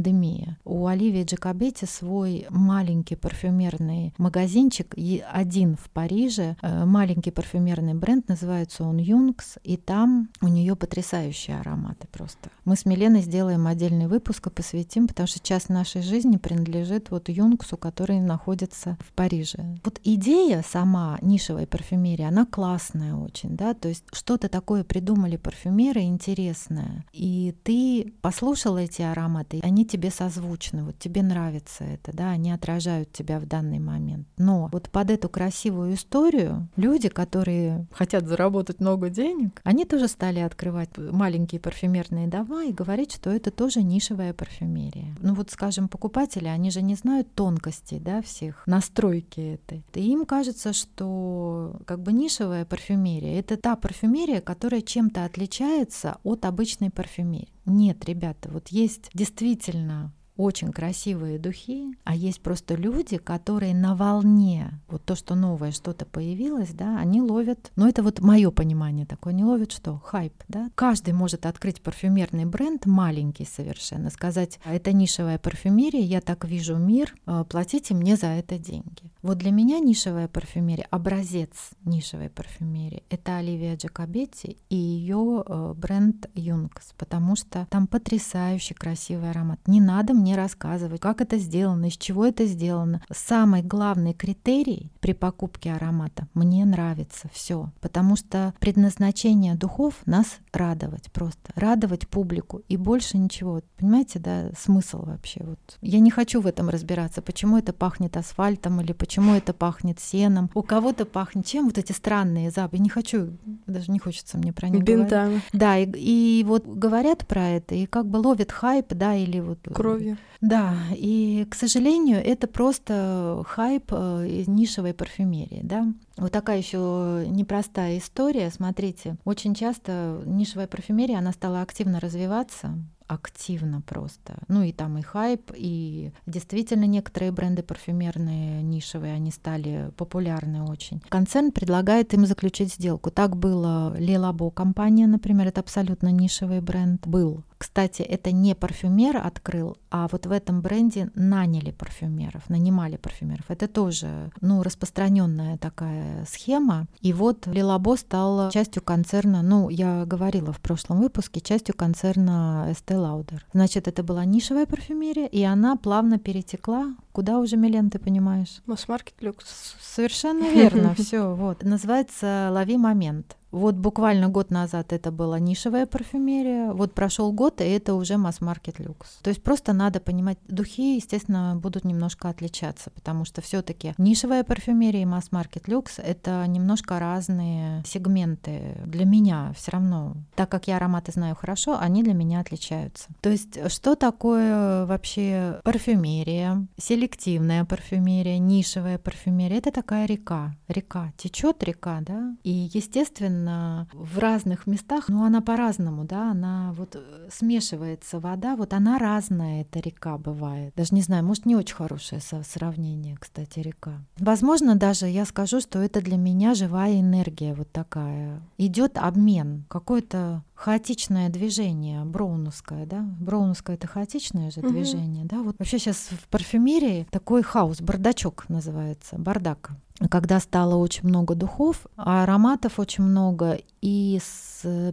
У 0.65 0.87
Оливии 0.87 1.25
Джакобетти 1.25 1.87
свой 1.87 2.47
маленький 2.51 3.17
парфюмерный 3.17 4.15
магазинчик, 4.19 4.95
один 5.33 5.77
в 5.77 5.91
Париже, 5.91 6.57
э, 6.63 6.85
маленький 6.85 7.31
парфюмерный 7.31 7.95
бренд, 7.95 8.29
называется 8.29 8.85
он 8.85 8.99
Юнкс, 8.99 9.59
и 9.63 9.77
там 9.77 10.29
у 10.41 10.49
нее 10.49 10.77
потрясающие 10.77 11.59
ароматы 11.59 12.07
просто. 12.11 12.51
Мы 12.65 12.77
с 12.77 12.85
Миленой 12.85 13.23
сделаем 13.23 13.67
отдельный 13.67 14.07
выпуск 14.07 14.47
и 14.47 14.51
посвятим, 14.51 15.09
потому 15.09 15.27
что 15.27 15.41
часть 15.41 15.69
нашей 15.69 16.03
жизни 16.03 16.37
принадлежит 16.37 17.11
вот 17.11 17.29
Юнксу, 17.29 17.77
который 17.77 18.21
находится 18.21 18.97
в 19.07 19.13
Париже. 19.13 19.79
Вот 19.85 20.01
идея 20.05 20.65
сама 20.67 21.19
нишевой 21.23 21.67
парфюмерии, 21.67 22.25
она 22.25 22.47
классная 22.47 23.15
очень, 23.15 23.57
да, 23.57 23.75
то 23.75 23.89
есть 23.89 24.05
что-то 24.13 24.49
такое 24.49 24.85
придумали 24.85 25.37
парфюмеры 25.37 26.03
интересное, 26.03 27.05
и 27.13 27.55
ты 27.63 28.13
послушал 28.23 28.77
эти 28.77 29.03
ароматы, 29.03 29.61
они 29.63 29.76
тебе 29.85 30.11
созвучны, 30.11 30.85
вот 30.85 30.99
тебе 30.99 31.23
нравится 31.23 31.85
это, 31.85 32.13
да, 32.17 32.31
они 32.31 32.53
отражают 32.53 33.13
тебя 33.13 33.39
в 33.39 33.47
данный 33.47 33.79
момент. 33.79 34.27
Но 34.39 34.69
вот 34.73 34.89
под 34.91 35.11
эту 35.11 35.29
красивую 35.29 35.95
историю 35.95 36.69
люди, 36.77 37.09
которые 37.09 37.87
хотят 37.93 38.27
заработать 38.27 38.81
много 38.81 39.11
денег, 39.11 39.61
они 39.65 39.85
тоже 39.85 40.09
стали 40.09 40.41
открывать 40.41 40.91
маленькие 40.97 41.61
парфюмерные 41.61 42.29
дома 42.29 42.65
и 42.65 42.73
говорить, 42.73 43.13
что 43.13 43.31
это 43.31 43.51
тоже 43.51 43.83
нишевая 43.83 44.33
парфюмерия. 44.33 45.15
Ну 45.21 45.35
вот, 45.35 45.51
скажем, 45.51 45.89
покупатели, 45.89 46.47
они 46.47 46.71
же 46.71 46.83
не 46.83 46.95
знают 46.95 47.33
тонкостей, 47.35 47.99
да, 47.99 48.23
всех 48.23 48.67
настройки 48.67 49.41
этой. 49.41 49.85
И 49.95 50.11
им 50.13 50.25
кажется, 50.25 50.73
что 50.73 51.77
как 51.87 52.01
бы 52.01 52.13
нишевая 52.13 52.65
парфюмерия— 52.65 53.39
это 53.41 53.57
та 53.57 53.77
парфюмерия, 53.77 54.41
которая 54.41 54.81
чем-то 54.81 55.25
отличается 55.25 56.19
от 56.23 56.45
обычной 56.45 56.91
парфюмерии. 56.91 57.56
Нет, 57.67 58.05
ребята, 58.05 58.49
вот 58.51 58.69
есть 58.69 59.11
действительно 59.13 60.13
очень 60.37 60.73
красивые 60.73 61.39
духи, 61.39 61.97
а 62.05 62.15
есть 62.15 62.43
просто 62.43 62.75
люди, 62.75 63.17
которые 63.17 63.75
на 63.75 63.95
волне, 63.95 64.81
вот 64.89 65.05
то, 65.05 65.15
что 65.15 65.35
новое, 65.35 65.73
что-то 65.73 66.05
появилось, 66.05 66.71
да, 66.71 66.99
они 66.99 67.23
ловят, 67.23 67.73
ну 67.77 67.89
это 67.89 68.03
вот 68.03 68.21
мое 68.21 68.51
понимание 68.51 69.07
такое, 69.07 69.33
они 69.33 69.45
ловят 69.45 69.73
что? 69.73 69.99
Хайп, 69.99 70.35
да. 70.49 70.71
Каждый 70.75 71.15
может 71.15 71.47
открыть 71.47 71.81
парфюмерный 71.81 72.45
бренд, 72.45 72.87
маленький 72.87 73.47
совершенно, 73.47 74.11
сказать, 74.11 74.59
это 74.65 74.93
нишевая 74.93 75.39
парфюмерия, 75.39 76.03
я 76.03 76.21
так 76.21 76.45
вижу 76.45 76.77
мир, 76.77 77.15
э, 77.27 77.45
платите 77.49 77.95
мне 77.95 78.17
за 78.17 78.27
это 78.27 78.59
деньги. 78.59 79.11
Вот 79.27 79.39
для 79.39 79.51
меня 79.51 79.81
нишевая 79.81 80.29
парфюмерия, 80.29 80.87
образец 80.89 81.71
нишевой 81.85 82.31
парфюмерии, 82.31 83.03
это 83.11 83.39
Оливия 83.39 83.75
Джакобетти 83.75 84.57
и 84.71 84.77
ее 84.77 85.43
э, 85.45 85.75
бренд 85.77 86.31
Юнкс, 86.37 86.93
потому 86.97 87.35
что 87.35 87.67
там 87.69 87.89
потрясающе 87.89 88.75
красивый 88.75 89.31
аромат. 89.31 89.59
Не 89.67 89.81
надо 89.81 90.15
мне 90.15 90.37
рассказывать, 90.37 91.01
как 91.01 91.21
это 91.21 91.39
сделано, 91.39 91.87
из 91.87 91.97
чего 91.97 92.25
это 92.25 92.47
сделано. 92.47 93.03
Самый 93.13 93.63
главный 93.63 94.13
критерий 94.13 94.93
при 95.01 95.13
покупке 95.13 95.73
аромата— 95.73 96.29
мне 96.35 96.65
нравится 96.65 97.29
все, 97.33 97.73
потому 97.81 98.15
что 98.15 98.55
предназначение 98.61 99.57
духов 99.57 99.95
нас 100.07 100.39
радовать 100.53 101.11
просто, 101.11 101.51
радовать 101.57 102.07
публику 102.07 102.63
и 102.69 102.77
больше 102.77 103.19
ничего. 103.19 103.61
Понимаете, 103.77 104.21
да, 104.21 104.53
смысл 104.57 105.05
вообще. 105.05 105.41
Вот. 105.43 105.79
Я 105.81 105.99
не 105.99 106.13
хочу 106.13 106.41
в 106.41 106.47
этом 106.47 106.69
разбираться, 106.69 107.23
почему 107.23 107.59
это 107.59 107.73
пахнет 107.73 108.17
асфальтом 108.17 108.81
или 108.81 108.93
почему 108.93 109.16
это 109.23 109.53
пахнет 109.53 110.01
сеном. 110.01 110.51
У 110.55 110.63
кого-то 110.63 111.05
пахнет 111.07 111.47
чем 111.47 111.67
вот 111.67 111.79
эти 111.79 111.93
странные 111.93 112.51
запахи. 112.51 112.83
Не 112.83 112.89
хочу, 112.89 113.37
даже 113.67 113.91
не 113.91 113.99
хочется 113.99 114.37
мне 114.37 114.53
про 114.53 114.69
них 114.69 114.83
Бинтами. 114.83 115.25
говорить. 115.25 115.43
Да, 115.53 115.79
и, 115.79 115.87
и 115.87 116.45
вот 116.45 116.67
говорят 116.67 117.27
про 117.27 117.49
это, 117.49 117.75
и 117.75 117.87
как 117.87 118.07
бы 118.07 118.19
ловят 118.19 118.53
хайп, 118.53 118.93
да, 118.95 119.15
или 119.15 119.41
вот... 119.41 119.59
Кровью. 119.73 120.19
Да, 120.41 120.75
и, 120.93 121.47
к 121.51 121.55
сожалению, 121.55 122.23
это 122.23 122.47
просто 122.47 123.43
хайп 123.47 123.85
э, 123.91 124.29
из 124.29 124.49
нишевой 124.49 124.93
парфюмерии, 124.93 125.61
да. 125.63 125.87
Вот 126.17 126.33
такая 126.33 126.59
еще 126.59 127.25
непростая 127.27 127.99
история. 127.99 128.51
Смотрите, 128.51 129.17
очень 129.25 129.55
часто 129.55 130.23
нишевая 130.27 130.67
парфюмерия, 130.67 131.19
она 131.19 131.33
стала 131.33 131.63
активно 131.63 132.01
развиваться 132.01 132.79
активно 133.09 133.81
просто. 133.81 134.39
Ну 134.49 134.63
и 134.63 134.73
там 134.73 134.99
и 134.99 135.03
хайп, 135.03 135.53
и 135.55 136.13
действительно 136.27 136.85
некоторые 136.85 137.33
бренды 137.33 137.63
парфюмерные, 137.63 138.63
нишевые, 138.63 139.15
они 139.15 139.31
стали 139.31 139.91
популярны 139.97 140.63
очень. 140.63 141.03
Концерн 141.09 141.53
предлагает 141.53 142.15
им 142.15 142.27
заключить 142.27 142.75
сделку. 142.75 143.11
Так 143.11 143.37
было 143.37 143.97
Лилабо 143.99 144.51
компания, 144.51 145.07
например, 145.07 145.49
это 145.49 145.61
абсолютно 145.61 146.09
нишевый 146.09 146.61
бренд, 146.61 147.07
был. 147.07 147.45
Кстати, 147.59 148.03
это 148.03 148.33
не 148.33 148.55
парфюмер 148.55 149.17
открыл, 149.17 149.79
а 149.91 150.09
вот 150.13 150.27
в 150.27 150.33
этом 150.33 150.61
бренде 150.61 151.11
наняли 151.15 151.71
парфюмеров, 151.71 152.49
нанимали 152.51 152.97
парфюмеров. 152.97 153.45
Это 153.49 153.67
тоже, 153.67 154.31
ну, 154.41 154.63
распространенная 154.63 155.57
такая 155.57 156.27
схема. 156.27 156.87
И 157.01 157.13
вот 157.13 157.47
Лилабо 157.47 157.97
стал 157.97 158.51
частью 158.51 158.83
концерна, 158.83 159.43
ну, 159.43 159.71
я 159.71 160.05
говорила 160.05 160.53
в 160.53 160.61
прошлом 160.61 161.01
выпуске, 161.01 161.41
частью 161.41 161.75
концерна 161.75 162.69
Estee 162.71 162.97
Lauder. 162.97 163.41
Значит, 163.53 163.89
это 163.89 164.03
была 164.03 164.25
нишевая 164.25 164.67
парфюмерия, 164.67 165.27
и 165.27 165.43
она 165.43 165.77
плавно 165.77 166.19
перетекла. 166.19 166.95
Куда 167.17 167.39
уже, 167.39 167.57
Милен, 167.57 167.89
ты 167.89 167.99
понимаешь? 167.99 168.61
Масс-маркет 168.67 169.15
люкс. 169.23 169.75
Совершенно 169.81 170.51
верно, 170.51 170.95
все. 170.99 171.35
Вот. 171.35 171.63
Называется 171.63 172.51
«Лови 172.53 172.77
момент». 172.77 173.39
Вот 173.57 173.75
буквально 173.77 174.29
год 174.29 174.51
назад 174.51 174.93
это 174.93 175.11
была 175.11 175.39
нишевая 175.39 175.87
парфюмерия, 175.87 176.73
вот 176.73 176.93
прошел 176.93 177.33
год, 177.33 177.63
и 177.63 177.65
это 177.65 177.95
уже 177.95 178.19
масс-маркет 178.19 178.81
люкс. 178.81 179.19
То 179.23 179.31
есть 179.31 179.43
просто 179.43 179.73
надо 179.73 179.99
понимать, 179.99 180.37
духи, 180.47 180.97
естественно, 180.97 181.57
будут 181.57 181.85
немножко 181.85 182.29
отличаться, 182.29 182.91
потому 182.91 183.25
что 183.25 183.41
все-таки 183.41 183.95
нишевая 183.97 184.45
парфюмерия 184.45 185.03
и 185.03 185.07
масс-маркет 185.07 185.69
люкс 185.69 185.99
это 185.99 186.45
немножко 186.47 186.99
разные 186.99 187.83
сегменты. 187.87 188.77
Для 188.85 189.07
меня 189.07 189.55
все 189.57 189.71
равно, 189.71 190.17
так 190.35 190.51
как 190.51 190.67
я 190.67 190.77
ароматы 190.77 191.13
знаю 191.13 191.35
хорошо, 191.35 191.79
они 191.81 192.03
для 192.03 192.13
меня 192.13 192.41
отличаются. 192.41 193.07
То 193.23 193.31
есть 193.31 193.71
что 193.71 193.95
такое 193.95 194.85
вообще 194.85 195.61
парфюмерия, 195.65 196.67
селективная 197.07 197.65
парфюмерия, 197.65 198.39
нишевая 198.39 198.99
парфюмерия? 198.99 199.59
Это 199.59 199.71
такая 199.71 200.07
река. 200.07 200.55
Река 200.69 201.13
течет 201.17 201.63
река, 201.63 202.01
да, 202.01 202.37
и 202.43 202.69
естественно 202.73 203.89
в 203.93 204.19
разных 204.19 204.67
местах, 204.67 205.09
но 205.09 205.25
она 205.25 205.41
по-разному, 205.41 206.05
да, 206.05 206.33
она 206.33 206.73
вот 206.77 206.97
э, 206.97 207.29
смешивается 207.31 208.19
вода, 208.19 208.57
вот 208.57 208.73
она 208.73 208.99
разная, 208.99 209.63
эта 209.63 209.79
река 209.81 210.19
бывает. 210.19 210.75
Даже 210.77 210.95
не 210.95 211.03
знаю, 211.03 211.25
может, 211.25 211.47
не 211.47 211.55
очень 211.55 211.77
хорошее 211.77 212.21
сравнение, 212.21 213.17
кстати, 213.19 213.61
река. 213.61 214.05
Возможно, 214.19 214.75
даже 214.75 215.07
я 215.07 215.25
скажу, 215.25 215.61
что 215.61 215.79
это 215.79 216.01
для 216.01 216.17
меня 216.17 216.55
живая 216.55 217.01
энергия 217.01 217.55
вот 217.55 217.71
такая. 217.71 218.43
Идет 218.59 218.99
обмен, 218.99 219.65
какой-то 219.69 220.43
хаотичное 220.57 221.29
движение, 221.29 222.05
броуновское, 222.05 222.87
да? 222.87 223.05
Броуновское 223.21 223.77
это 223.77 223.87
хаотичное 223.87 224.51
же 224.51 224.61
угу. 224.61 224.71
движение, 224.71 225.25
да? 225.25 225.43
Вот 225.43 225.57
вообще 225.59 225.79
сейчас 225.79 226.09
в 226.11 226.29
парфюмерии 226.29 227.07
такой 227.11 227.43
хаос, 227.43 227.81
бардачок 227.81 228.49
называется, 228.49 229.17
бардак 229.19 229.73
когда 230.11 230.41
стало 230.41 230.77
очень 230.77 231.09
много 231.09 231.35
духов, 231.35 231.87
ароматов 231.97 232.79
очень 232.79 233.05
много, 233.05 233.59
и 233.87 234.19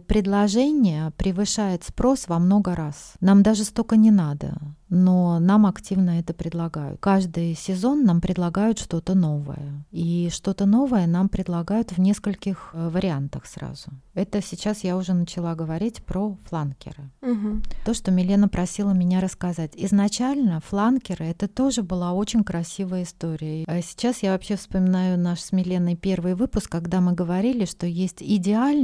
предложение 0.06 1.10
превышает 1.16 1.82
спрос 1.82 2.28
во 2.28 2.38
много 2.38 2.76
раз. 2.76 3.14
Нам 3.20 3.42
даже 3.42 3.64
столько 3.64 3.96
не 3.96 4.12
надо, 4.12 4.54
но 4.88 5.40
нам 5.40 5.66
активно 5.66 6.20
это 6.20 6.32
предлагают. 6.32 7.00
Каждый 7.00 7.54
сезон 7.54 8.04
нам 8.04 8.20
предлагают 8.20 8.78
что-то 8.78 9.14
новое. 9.14 9.84
И 9.90 10.28
что-то 10.32 10.66
новое 10.66 11.06
нам 11.06 11.28
предлагают 11.28 11.90
в 11.90 11.98
нескольких 11.98 12.70
э, 12.72 12.88
вариантах 12.88 13.46
сразу. 13.46 13.90
Это 14.14 14.40
сейчас 14.40 14.84
я 14.84 14.96
уже 14.96 15.12
начала 15.12 15.56
говорить 15.56 16.04
про 16.04 16.36
фланкеры. 16.44 17.10
Угу. 17.22 17.62
То, 17.84 17.94
что 17.94 18.12
Милена 18.12 18.46
просила 18.46 18.92
меня 18.92 19.20
рассказать. 19.20 19.72
Изначально 19.74 20.60
фланкеры 20.60 21.24
это 21.24 21.48
тоже 21.48 21.82
была 21.82 22.12
очень 22.12 22.44
красивая 22.44 23.02
история. 23.02 23.64
А 23.66 23.82
сейчас 23.82 24.22
я 24.22 24.32
вообще 24.32 24.54
вспоминаю 24.54 25.18
наш 25.18 25.40
с 25.40 25.50
Миленой 25.50 25.96
первый 25.96 26.34
выпуск, 26.36 26.70
когда 26.70 27.00
мы 27.00 27.12
говорили, 27.12 27.64
что 27.64 27.86
есть 27.86 28.22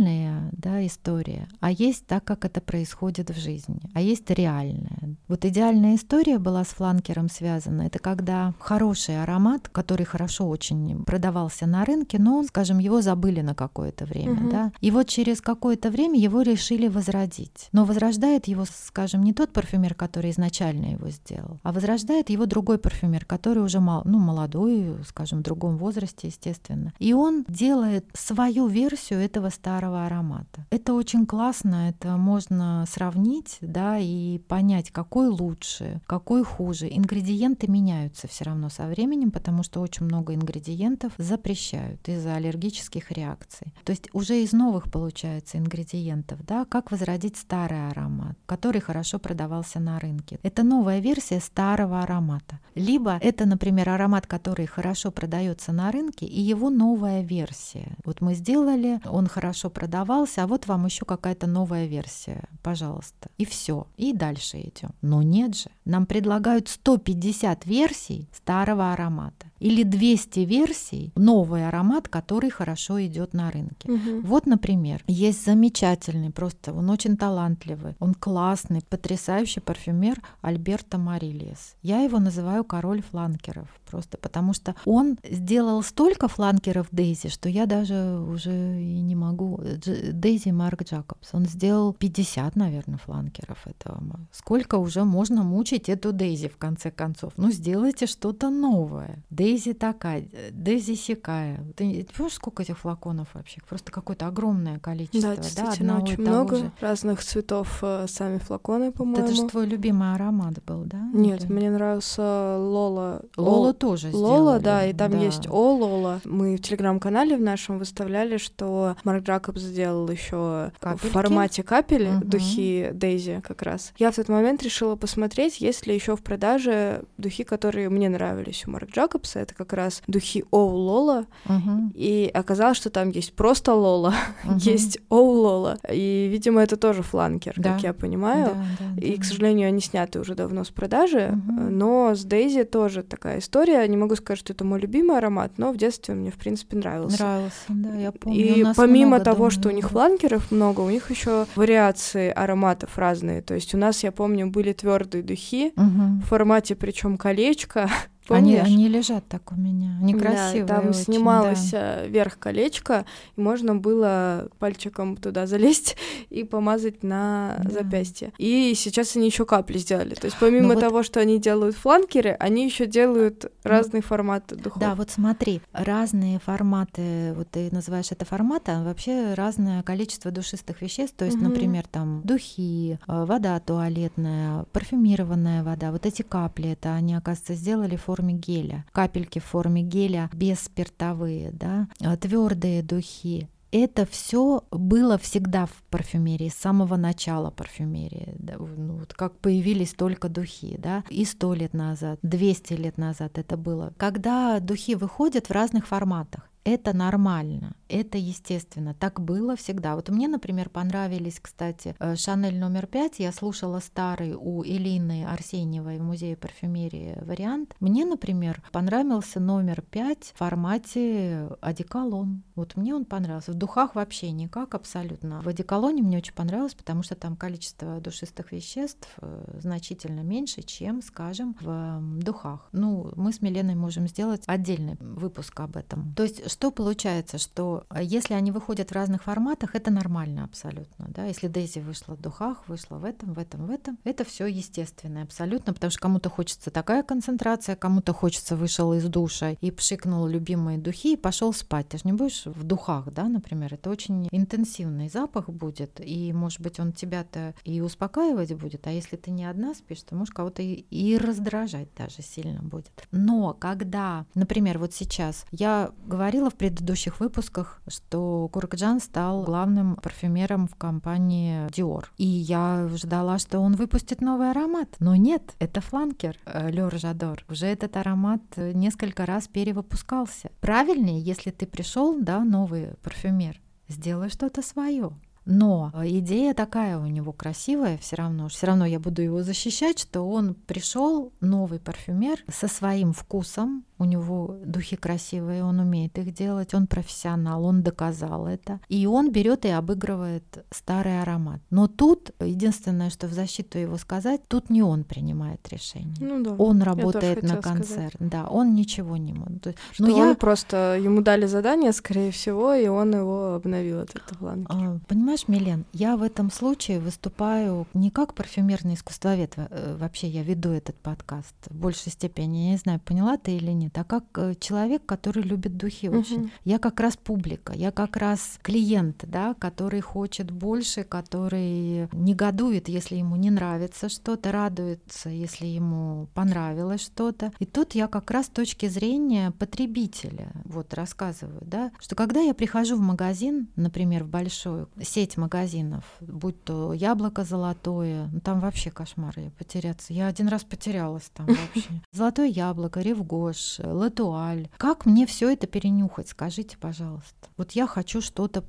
идеальная 0.01 0.51
да, 0.53 0.87
история, 0.87 1.49
а 1.61 1.71
есть 1.71 2.07
так, 2.07 2.25
как 2.25 2.45
это 2.45 2.61
происходит 2.61 3.31
в 3.31 3.39
жизни, 3.39 3.81
а 3.95 4.01
есть 4.01 4.29
реальная. 4.31 5.17
Вот 5.29 5.45
идеальная 5.45 5.97
история 5.97 6.39
была 6.39 6.65
с 6.65 6.69
фланкером 6.69 7.29
связана. 7.29 7.83
Это 7.83 7.99
когда 7.99 8.55
хороший 8.59 9.23
аромат, 9.23 9.69
который 9.69 10.07
хорошо 10.07 10.49
очень 10.49 11.05
продавался 11.05 11.67
на 11.67 11.85
рынке, 11.85 12.19
но, 12.19 12.43
скажем, 12.45 12.79
его 12.79 13.01
забыли 13.03 13.41
на 13.41 13.55
какое-то 13.55 14.07
время, 14.07 14.33
угу. 14.33 14.51
да, 14.51 14.73
и 14.81 14.91
вот 14.91 15.09
через 15.09 15.41
какое-то 15.41 15.91
время 15.91 16.19
его 16.19 16.43
решили 16.43 16.89
возродить. 16.89 17.69
Но 17.73 17.85
возрождает 17.85 18.47
его, 18.49 18.65
скажем, 18.65 19.23
не 19.23 19.33
тот 19.33 19.53
парфюмер, 19.53 19.95
который 19.95 20.31
изначально 20.31 20.93
его 20.93 21.11
сделал, 21.11 21.59
а 21.63 21.73
возрождает 21.73 22.31
его 22.31 22.47
другой 22.47 22.79
парфюмер, 22.79 23.25
который 23.25 23.63
уже 23.63 23.81
мал, 23.81 24.03
ну, 24.05 24.19
молодой, 24.19 24.97
скажем, 25.07 25.41
в 25.41 25.43
другом 25.43 25.77
возрасте, 25.77 26.29
естественно. 26.29 26.93
И 26.99 27.13
он 27.13 27.45
делает 27.49 28.07
свою 28.15 28.67
версию 28.67 29.21
этого 29.21 29.51
старого 29.51 29.90
аромата. 29.99 30.67
Это 30.71 30.95
очень 30.95 31.27
классно, 31.27 31.89
это 31.89 32.17
можно 32.17 32.85
сравнить, 32.89 33.59
да, 33.61 33.99
и 33.99 34.39
понять, 34.39 34.91
какой 34.91 35.29
лучше, 35.29 36.01
какой 36.07 36.45
хуже. 36.45 36.89
Ингредиенты 36.89 37.71
меняются 37.71 38.29
все 38.29 38.45
равно 38.45 38.69
со 38.69 38.87
временем, 38.87 39.31
потому 39.31 39.63
что 39.63 39.81
очень 39.81 40.07
много 40.07 40.35
ингредиентов 40.35 41.13
запрещают 41.19 42.09
из-за 42.09 42.35
аллергических 42.35 43.11
реакций. 43.11 43.73
То 43.85 43.91
есть 43.91 44.09
уже 44.13 44.43
из 44.43 44.53
новых 44.53 44.91
получается, 44.91 45.59
ингредиентов, 45.59 46.45
да, 46.45 46.65
как 46.65 46.91
возродить 46.91 47.37
старый 47.37 47.89
аромат, 47.89 48.37
который 48.47 48.81
хорошо 48.81 49.19
продавался 49.19 49.81
на 49.81 49.99
рынке. 49.99 50.39
Это 50.43 50.63
новая 50.63 51.01
версия 51.01 51.41
старого 51.41 52.03
аромата. 52.03 52.59
Либо 52.75 53.19
это, 53.21 53.47
например, 53.47 53.89
аромат, 53.89 54.27
который 54.27 54.67
хорошо 54.67 55.11
продается 55.11 55.73
на 55.73 55.91
рынке, 55.91 56.27
и 56.27 56.41
его 56.41 56.71
новая 56.71 57.23
версия. 57.23 57.97
Вот 58.05 58.21
мы 58.21 58.35
сделали, 58.35 59.01
он 59.07 59.27
хорошо 59.27 59.70
продавался, 59.71 60.43
а 60.43 60.47
вот 60.47 60.67
вам 60.67 60.87
еще 60.87 61.05
какая-то 61.05 61.47
новая 61.47 61.87
версия, 61.87 62.45
пожалуйста. 62.63 63.31
И 63.39 63.45
все. 63.45 63.87
И 63.97 64.13
дальше 64.13 64.59
идем. 64.59 64.91
Но 65.03 65.23
нет 65.23 65.57
же. 65.57 65.71
Нам 65.85 66.07
предлагают 66.07 66.69
150 66.69 67.67
версий 67.67 68.29
старого 68.33 68.93
аромата 68.93 69.47
или 69.61 69.83
200 69.83 70.41
версий 70.41 71.13
новый 71.15 71.69
аромат, 71.69 72.09
который 72.09 72.51
хорошо 72.51 73.01
идет 73.05 73.35
на 73.35 73.51
рынке. 73.51 73.93
Угу. 73.93 74.21
Вот, 74.23 74.47
например, 74.47 75.05
есть 75.07 75.45
замечательный, 75.45 76.31
просто 76.31 76.73
он 76.73 76.91
очень 76.91 77.17
талантливый, 77.17 77.95
он 78.01 78.15
классный, 78.15 78.81
потрясающий 78.89 79.61
парфюмер 79.61 80.21
Альберто 80.41 80.99
Марильес. 80.99 81.77
Я 81.83 82.01
его 82.01 82.19
называю 82.19 82.65
король 82.65 83.03
фланкеров, 83.03 83.69
просто 83.89 84.17
потому 84.17 84.55
что 84.55 84.75
он 84.85 85.19
сделал 85.23 85.83
столько 85.83 86.29
фланкеров 86.29 86.89
Дейзи, 86.91 87.29
что 87.29 87.49
я 87.49 87.67
даже 87.67 88.19
уже 88.19 88.81
и 88.81 89.01
не 89.01 89.15
могу 89.15 89.60
Дейзи 89.61 90.51
Марк 90.51 90.83
Джакобс, 90.83 91.31
он 91.33 91.47
сделал 91.47 91.93
50, 91.93 92.57
наверное, 92.57 92.99
фланкеров 92.99 93.67
этого. 93.67 94.01
Сколько 94.33 94.77
уже 94.77 95.05
можно 95.05 95.43
мучить 95.43 95.89
эту 95.89 96.13
Дейзи 96.13 96.49
в 96.49 96.57
конце 96.57 96.91
концов? 96.91 97.33
Ну, 97.37 97.51
сделайте 97.51 98.07
что-то 98.07 98.51
новое. 98.51 99.23
Дейзи 99.31 99.73
такая, 99.73 100.25
Дейзи 100.53 100.95
сякая. 100.95 101.65
Ты, 101.77 102.07
понимаешь, 102.13 102.35
сколько 102.35 102.63
этих 102.63 102.79
флаконов 102.79 103.29
вообще? 103.35 103.61
Просто 103.69 103.93
какое-то 103.93 104.27
огромное 104.27 104.79
количество. 104.79 105.35
Да, 105.35 105.37
действительно, 105.37 105.97
да, 105.97 106.03
очень 106.03 106.21
много 106.21 106.57
же. 106.57 106.73
разных 106.81 107.23
цветов 107.23 107.79
э, 107.83 108.07
сами 108.09 108.39
флаконы, 108.39 108.93
по-моему. 108.93 109.27
Это 109.27 109.35
же 109.35 109.47
твой 109.47 109.67
любимый 109.67 110.15
аромат 110.15 110.63
был, 110.65 110.85
да? 110.85 111.01
Нет, 111.13 111.45
Или... 111.45 111.53
мне 111.53 111.71
нравился 111.71 112.59
Лола. 112.59 113.23
Лола 113.37 113.75
тоже 113.75 114.11
Лола, 114.13 114.59
да, 114.61 114.87
и 114.87 114.93
там 114.93 115.13
да. 115.13 115.19
есть 115.19 115.47
О 115.49 115.75
Лола. 115.75 116.21
Мы 116.25 116.57
в 116.57 116.63
телеграм-канале 116.63 117.37
в 117.37 117.41
нашем 117.41 117.79
выставляли, 117.79 118.39
что 118.39 118.97
Марк 119.05 119.25
Джакобс 119.25 119.50
сделал 119.59 120.09
еще 120.09 120.73
в 120.81 120.97
формате 120.97 121.63
капели 121.63 122.09
угу. 122.09 122.25
духи 122.25 122.91
Дейзи 122.93 123.43
как 123.47 123.63
раз. 123.63 123.93
Я 123.99 124.11
в 124.11 124.17
тот 124.17 124.29
момент 124.29 124.63
решила 124.63 124.97
посмотреть, 124.97 125.61
есть 125.61 125.87
ли 125.87 125.95
еще 125.95 126.17
в 126.17 126.23
продаже 126.23 127.03
духи, 127.19 127.45
которые 127.45 127.89
мне 127.89 128.09
нравились 128.09 128.65
у 128.67 128.71
Марк 128.71 128.91
Джакобса. 128.91 129.41
Это 129.41 129.55
как 129.55 129.73
раз 129.73 130.03
духи 130.07 130.45
Оу 130.51 130.69
Лола. 130.69 131.27
Угу. 131.47 131.93
И 131.95 132.31
оказалось, 132.33 132.77
что 132.77 132.91
там 132.91 133.11
есть 133.11 133.35
просто 133.35 133.75
Лола, 133.75 134.15
угу. 134.45 134.55
есть 134.59 134.99
Оу 135.09 135.31
Лола. 135.31 135.79
И, 135.91 136.29
видимо, 136.31 136.63
это 136.63 136.77
тоже 136.77 137.03
фланкер, 137.03 137.55
да. 137.57 137.73
как 137.73 137.83
я 137.83 137.93
понимаю. 137.93 138.55
Да, 138.55 138.87
да, 138.95 139.01
и, 139.01 139.17
да. 139.17 139.23
к 139.23 139.25
сожалению, 139.25 139.69
они 139.69 139.81
сняты 139.81 140.21
уже 140.21 140.35
давно 140.35 140.65
с 140.65 140.71
продажи. 140.71 141.33
Угу. 141.33 141.53
Но 141.71 142.15
с 142.15 142.25
Дейзи 142.25 142.65
тоже 142.65 143.03
такая 143.03 143.39
история. 143.39 143.87
Не 143.87 143.97
могу 143.97 144.17
сказать, 144.17 144.39
что 144.39 144.53
это 144.53 144.65
мой 144.65 144.81
любимый 144.81 145.19
аромат, 145.19 145.53
но 145.57 145.73
в 145.73 145.77
детстве 145.77 146.15
мне, 146.15 146.31
в 146.31 146.37
принципе, 146.37 146.77
нравился. 146.77 147.23
Нравился, 147.23 147.55
да, 147.69 147.95
я 147.95 148.13
помню. 148.13 148.39
И 148.39 148.65
помимо 148.77 149.21
того, 149.21 149.40
дома, 149.41 149.51
что 149.51 149.69
у 149.69 149.73
них 149.73 149.91
фланкеров 149.91 150.51
много, 150.51 150.81
у 150.81 150.91
них 150.91 151.11
еще 151.11 151.47
вариации 151.57 152.31
ароматов 152.31 152.99
разные. 152.99 153.43
То 153.43 153.55
есть 153.55 153.75
у 153.75 153.79
нас, 153.79 154.03
я 154.03 154.13
помню, 154.13 154.47
были 154.47 154.73
твердые 154.73 155.23
духи 155.23 155.73
угу. 155.77 156.23
в 156.23 156.27
формате, 156.27 156.75
причем 156.75 157.17
колечко, 157.17 157.89
Помнишь? 158.31 158.61
Они, 158.61 158.75
они 158.75 158.89
лежат 158.89 159.25
так 159.29 159.51
у 159.51 159.57
меня. 159.57 159.99
Они 160.01 160.15
красивые. 160.15 160.65
Да, 160.65 160.77
там 160.77 160.91
очень, 160.91 161.01
снималось 161.01 161.71
да. 161.73 162.05
Э, 162.05 162.09
верх 162.09 162.39
колечко, 162.39 163.05
и 163.35 163.41
можно 163.41 163.75
было 163.75 164.49
пальчиком 164.61 165.17
туда 165.17 165.49
залезть 165.49 165.97
и 166.31 166.45
помазать 166.45 167.03
на 167.03 167.61
да. 167.65 167.71
запястье. 167.71 168.33
И 168.39 168.73
сейчас 168.77 169.17
они 169.17 169.27
еще 169.27 169.45
капли 169.45 169.79
сделали. 169.79 170.15
То 170.15 170.27
есть 170.27 170.37
помимо 170.39 170.75
ну, 170.75 170.81
того, 170.81 170.99
вот... 170.99 171.07
что 171.07 171.19
они 171.19 171.41
делают 171.41 171.75
фланкеры, 171.75 172.37
они 172.39 172.65
еще 172.65 172.87
делают 172.87 173.51
ну, 173.65 173.71
разные 173.71 174.01
форматы 174.01 174.55
духов. 174.55 174.81
Да, 174.81 174.95
вот 174.95 175.11
смотри, 175.11 175.61
разные 175.73 176.39
форматы, 176.39 177.35
вот 177.35 177.49
ты 177.51 177.69
называешь 177.73 178.13
это 178.13 178.25
форматом, 178.25 178.85
вообще 178.85 179.35
разное 179.35 179.83
количество 179.83 180.31
душистых 180.31 180.83
веществ. 180.83 181.17
То 181.17 181.25
есть, 181.25 181.39
угу. 181.39 181.49
например, 181.49 181.85
там 181.91 182.23
духи, 182.23 183.01
э, 183.09 183.25
вода 183.25 183.59
туалетная, 183.59 184.67
парфюмированная 184.71 185.65
вода. 185.65 185.91
Вот 185.91 186.07
эти 186.07 186.23
капли, 186.23 186.71
это 186.71 186.95
они, 186.95 187.17
оказывается, 187.17 187.55
сделали 187.55 187.97
форму 187.97 188.20
форме 188.21 188.35
геля, 188.35 188.85
капельки 188.93 189.39
в 189.39 189.45
форме 189.45 189.83
геля 189.83 190.29
бесспиртовые, 190.33 191.51
да, 191.53 191.89
а, 192.03 192.17
твердые 192.17 192.83
духи. 192.83 193.49
Это 193.73 194.05
все 194.05 194.65
было 194.73 195.17
всегда 195.17 195.67
в 195.67 195.83
парфюмерии, 195.91 196.49
с 196.49 196.55
самого 196.55 196.97
начала 196.97 197.51
парфюмерии. 197.51 198.35
Да, 198.37 198.57
ну, 198.59 198.97
вот 198.97 199.15
как 199.15 199.39
появились 199.39 199.95
только 199.95 200.29
духи, 200.29 200.77
да, 200.77 201.05
и 201.09 201.25
сто 201.25 201.55
лет 201.55 201.73
назад, 201.73 202.19
200 202.23 202.75
лет 202.75 202.99
назад 202.99 203.39
это 203.39 203.57
было. 203.57 203.95
Когда 203.97 204.59
духи 204.61 204.97
выходят 204.97 205.47
в 205.47 205.53
разных 205.53 205.87
форматах, 205.87 206.51
это 206.65 206.95
нормально, 206.95 207.75
это 207.91 208.19
естественно. 208.19 208.95
Так 208.95 209.21
было 209.21 209.57
всегда. 209.57 209.97
Вот 209.97 210.09
мне, 210.09 210.29
например, 210.29 210.69
понравились, 210.69 211.41
кстати, 211.41 211.95
э, 211.99 212.17
Шанель 212.17 212.59
номер 212.59 212.87
пять. 212.87 213.19
Я 213.19 213.33
слушала 213.33 213.81
старый 213.81 214.35
у 214.35 214.63
Элины 214.65 215.27
Арсеньевой 215.27 215.99
в 215.99 216.03
музее 216.03 216.37
парфюмерии 216.37 217.19
вариант. 217.23 217.75
Мне, 217.81 218.05
например, 218.05 218.63
понравился 218.73 219.41
номер 219.41 219.83
пять 219.83 220.33
в 220.35 220.39
формате 220.39 221.49
одеколон. 221.61 222.43
Вот 222.55 222.77
мне 222.77 222.95
он 222.95 223.05
понравился. 223.05 223.53
В 223.53 223.55
духах 223.55 223.95
вообще 223.95 224.31
никак 224.31 224.75
абсолютно. 224.75 225.43
В 225.43 225.49
одеколоне 225.49 226.03
мне 226.03 226.19
очень 226.19 226.35
понравилось, 226.35 226.75
потому 226.75 227.03
что 227.03 227.15
там 227.15 227.37
количество 227.37 228.01
душистых 228.01 228.53
веществ 228.53 229.09
э, 229.21 229.59
значительно 229.61 230.21
меньше, 230.21 230.63
чем, 230.63 231.03
скажем, 231.03 231.57
в 231.61 232.23
духах. 232.23 232.69
Ну, 232.73 233.13
мы 233.17 233.33
с 233.33 233.43
Миленой 233.43 233.75
можем 233.75 234.07
сделать 234.09 234.43
отдельный 234.47 234.97
выпуск 235.01 235.59
об 235.61 235.77
этом. 235.77 236.15
То 236.15 236.23
есть 236.23 236.51
что 236.51 236.71
получается, 236.71 237.39
что 237.39 237.80
э, 237.91 238.01
если 238.03 238.35
они 238.35 238.51
выходят 238.51 238.91
в 238.91 238.95
разных 238.95 239.23
форматах, 239.25 239.75
это 239.75 239.91
нормально 239.91 240.45
абсолютно, 240.45 241.07
да, 241.09 241.27
если 241.27 241.49
Дейзи 241.49 241.81
вышла 241.81 242.15
в 242.15 242.21
духах, 242.21 242.69
вышла 242.69 242.97
в 242.97 243.05
этом, 243.05 243.35
в 243.35 243.39
этом, 243.39 243.67
в 243.67 243.71
этом, 243.71 243.99
это 244.05 244.25
все 244.25 244.47
естественно 244.47 245.23
абсолютно, 245.23 245.73
потому 245.73 245.91
что 245.91 246.01
кому-то 246.01 246.31
хочется 246.31 246.71
такая 246.71 247.03
концентрация, 247.03 247.77
кому-то 247.77 248.13
хочется 248.13 248.57
вышел 248.57 248.93
из 248.95 249.05
душа 249.05 249.51
и 249.61 249.71
пшикнул 249.71 250.27
любимые 250.27 250.79
духи 250.79 251.15
и 251.15 251.17
пошел 251.17 251.53
спать. 251.53 251.89
Ты 251.89 251.99
же 251.99 252.03
не 252.05 252.13
будешь 252.13 252.47
в 252.47 252.65
духах, 252.65 253.13
да, 253.13 253.25
например, 253.25 253.75
это 253.75 253.91
очень 253.91 254.29
интенсивный 254.31 255.09
запах 255.09 255.49
будет, 255.49 256.01
и, 256.01 256.33
может 256.33 256.61
быть, 256.61 256.81
он 256.81 256.93
тебя-то 256.93 257.55
и 257.65 257.81
успокаивать 257.81 258.55
будет, 258.55 258.87
а 258.87 258.91
если 258.91 259.17
ты 259.17 259.31
не 259.31 259.45
одна 259.45 259.75
спишь, 259.75 260.03
то 260.03 260.15
можешь 260.15 260.35
кого-то 260.35 260.63
и, 260.63 261.17
раздражать 261.17 261.89
даже 261.97 262.23
сильно 262.23 262.63
будет. 262.63 262.91
Но 263.11 263.55
когда, 263.55 264.27
например, 264.35 264.79
вот 264.79 264.95
сейчас 264.95 265.45
я 265.51 265.93
говорила 266.07 266.51
в 266.51 266.55
предыдущих 266.55 267.21
выпусках, 267.21 267.70
что 267.87 268.49
Куркджан 268.53 269.01
стал 269.01 269.45
главным 269.45 269.97
парфюмером 269.97 270.69
в 270.69 270.75
компании 270.77 271.67
Dior. 271.69 272.05
И 272.17 272.27
я 272.27 272.89
ждала, 272.95 273.39
что 273.39 273.61
он 273.61 273.75
выпустит 273.75 274.21
новый 274.21 274.51
аромат. 274.51 274.97
Но 274.99 275.17
нет, 275.17 275.55
это 275.59 275.81
фланкер 275.81 276.37
э, 276.45 276.71
Лёр 276.71 276.97
Жадор. 276.99 277.45
Уже 277.49 277.67
этот 277.67 277.97
аромат 277.97 278.43
несколько 278.57 279.27
раз 279.27 279.49
перевыпускался. 279.49 280.51
Правильнее, 280.61 281.21
если 281.21 281.51
ты 281.51 281.67
пришел, 281.67 282.19
да, 282.21 282.45
новый 282.45 282.95
парфюмер, 283.03 283.61
сделай 283.89 284.29
что-то 284.31 284.63
свое. 284.63 285.13
Но 285.51 285.93
идея 286.05 286.55
такая 286.55 286.99
у 286.99 287.07
него 287.07 287.33
красивая, 287.33 287.99
все 287.99 288.17
равно, 288.17 288.49
все 288.49 288.67
равно 288.69 288.87
я 288.87 289.01
буду 289.01 289.21
его 289.21 289.43
защищать, 289.43 289.99
что 289.99 290.23
он 290.23 290.55
пришел 290.55 291.33
новый 291.41 291.81
парфюмер 291.81 292.39
со 292.49 292.69
своим 292.69 293.13
вкусом, 293.13 293.85
у 294.01 294.05
него 294.07 294.57
духи 294.65 294.97
красивые, 294.97 295.63
он 295.63 295.79
умеет 295.79 296.17
их 296.19 296.33
делать, 296.33 296.73
он 296.73 296.87
профессионал, 296.87 297.67
он 297.67 297.83
доказал 297.83 298.47
это. 298.47 298.81
И 298.89 299.07
он 299.07 299.31
берет 299.31 299.67
и 299.67 299.69
обыгрывает 299.69 300.65
старый 300.71 301.21
аромат. 301.21 301.61
Но 301.69 301.87
тут 301.87 302.31
единственное, 302.41 303.11
что 303.11 303.27
в 303.27 303.35
защиту 303.35 303.79
его 303.79 303.99
сказать, 303.99 304.41
тут 304.49 304.71
не 304.71 304.83
он 304.83 305.05
принимает 305.05 305.69
решение. 305.69 306.17
Ну, 306.19 306.43
да. 306.43 306.53
Он 306.53 306.81
работает 306.81 307.43
на 307.43 307.57
концерт. 307.57 308.15
Сказать. 308.15 308.31
Да, 308.31 308.47
он 308.47 308.75
ничего 308.75 309.19
не 309.19 309.35
может. 309.35 309.77
Что 309.93 310.07
Но 310.07 310.17
он 310.17 310.29
я... 310.31 310.35
просто 310.35 310.99
ему 310.99 311.21
дали 311.21 311.45
задание, 311.45 311.93
скорее 311.93 312.31
всего, 312.31 312.73
и 312.73 312.87
он 312.89 313.15
его 313.15 313.55
обновил 313.55 313.99
этот 313.99 314.23
план. 314.39 314.67
А, 314.71 314.99
понимаешь, 315.09 315.40
Милен, 315.49 315.85
я 315.93 316.17
в 316.17 316.23
этом 316.23 316.51
случае 316.51 316.99
выступаю 316.99 317.87
не 317.95 318.11
как 318.11 318.35
парфюмерный 318.35 318.95
искусствовед, 318.95 319.55
э, 319.57 319.97
вообще 319.99 320.29
я 320.29 320.43
веду 320.43 320.71
этот 320.71 320.97
подкаст 320.97 321.55
в 321.67 321.75
большей 321.75 322.13
степени, 322.13 322.67
я 322.67 322.71
не 322.73 322.77
знаю, 322.77 323.01
поняла 323.01 323.37
ты 323.37 323.57
или 323.57 323.71
нет, 323.71 323.97
а 323.97 324.05
как 324.05 324.25
э, 324.37 324.55
человек, 324.61 325.07
который 325.07 325.43
любит 325.43 325.77
духи 325.77 326.09
угу. 326.09 326.19
очень. 326.19 326.51
Я 326.65 326.79
как 326.79 327.01
раз 327.01 327.17
публика, 327.17 327.73
я 327.73 327.91
как 327.93 328.17
раз 328.17 328.59
клиент, 328.63 329.25
да, 329.27 329.55
который 329.55 330.01
хочет 330.01 330.51
больше, 330.51 331.05
который 331.05 332.09
негодует, 332.13 332.89
если 332.89 333.17
ему 333.17 333.37
не 333.37 333.51
нравится 333.51 334.09
что-то, 334.09 334.53
радуется, 334.53 335.29
если 335.31 335.67
ему 335.67 336.29
понравилось 336.35 337.03
что-то. 337.03 337.53
И 337.59 337.67
тут 337.67 337.95
я 337.95 338.09
как 338.09 338.31
раз 338.31 338.47
с 338.47 338.51
точки 338.51 338.89
зрения 338.89 339.53
потребителя 339.53 340.51
вот 340.65 340.95
рассказываю, 340.95 341.63
да, 341.63 341.93
что 342.01 342.17
когда 342.17 342.41
я 342.41 342.55
прихожу 342.55 342.97
в 342.97 343.01
магазин, 343.01 343.69
например, 343.77 344.25
в 344.25 344.29
большую 344.29 344.89
сеть 345.01 345.20
магазинов, 345.37 346.05
будь 346.21 346.63
то 346.65 346.93
яблоко 346.93 347.45
золотое, 347.45 348.29
ну 348.33 348.41
там 348.41 348.61
вообще 348.61 348.91
кошмар, 348.91 349.35
я 349.39 349.51
потеряться. 349.51 350.13
Я 350.13 350.27
один 350.27 350.49
раз 350.49 350.65
потерялась 350.65 351.31
там 351.35 351.47
вообще. 351.75 351.89
Золотое 352.13 352.47
яблоко, 352.49 353.01
ревгош, 353.01 353.79
латуаль. 353.79 354.69
Как 354.77 355.07
мне 355.07 355.27
все 355.27 355.51
это 355.51 355.67
перенюхать, 355.67 356.29
скажите, 356.29 356.77
пожалуйста. 356.79 357.49
Вот 357.57 357.73
я 357.73 357.87
хочу 357.87 358.21
что-то 358.21 358.65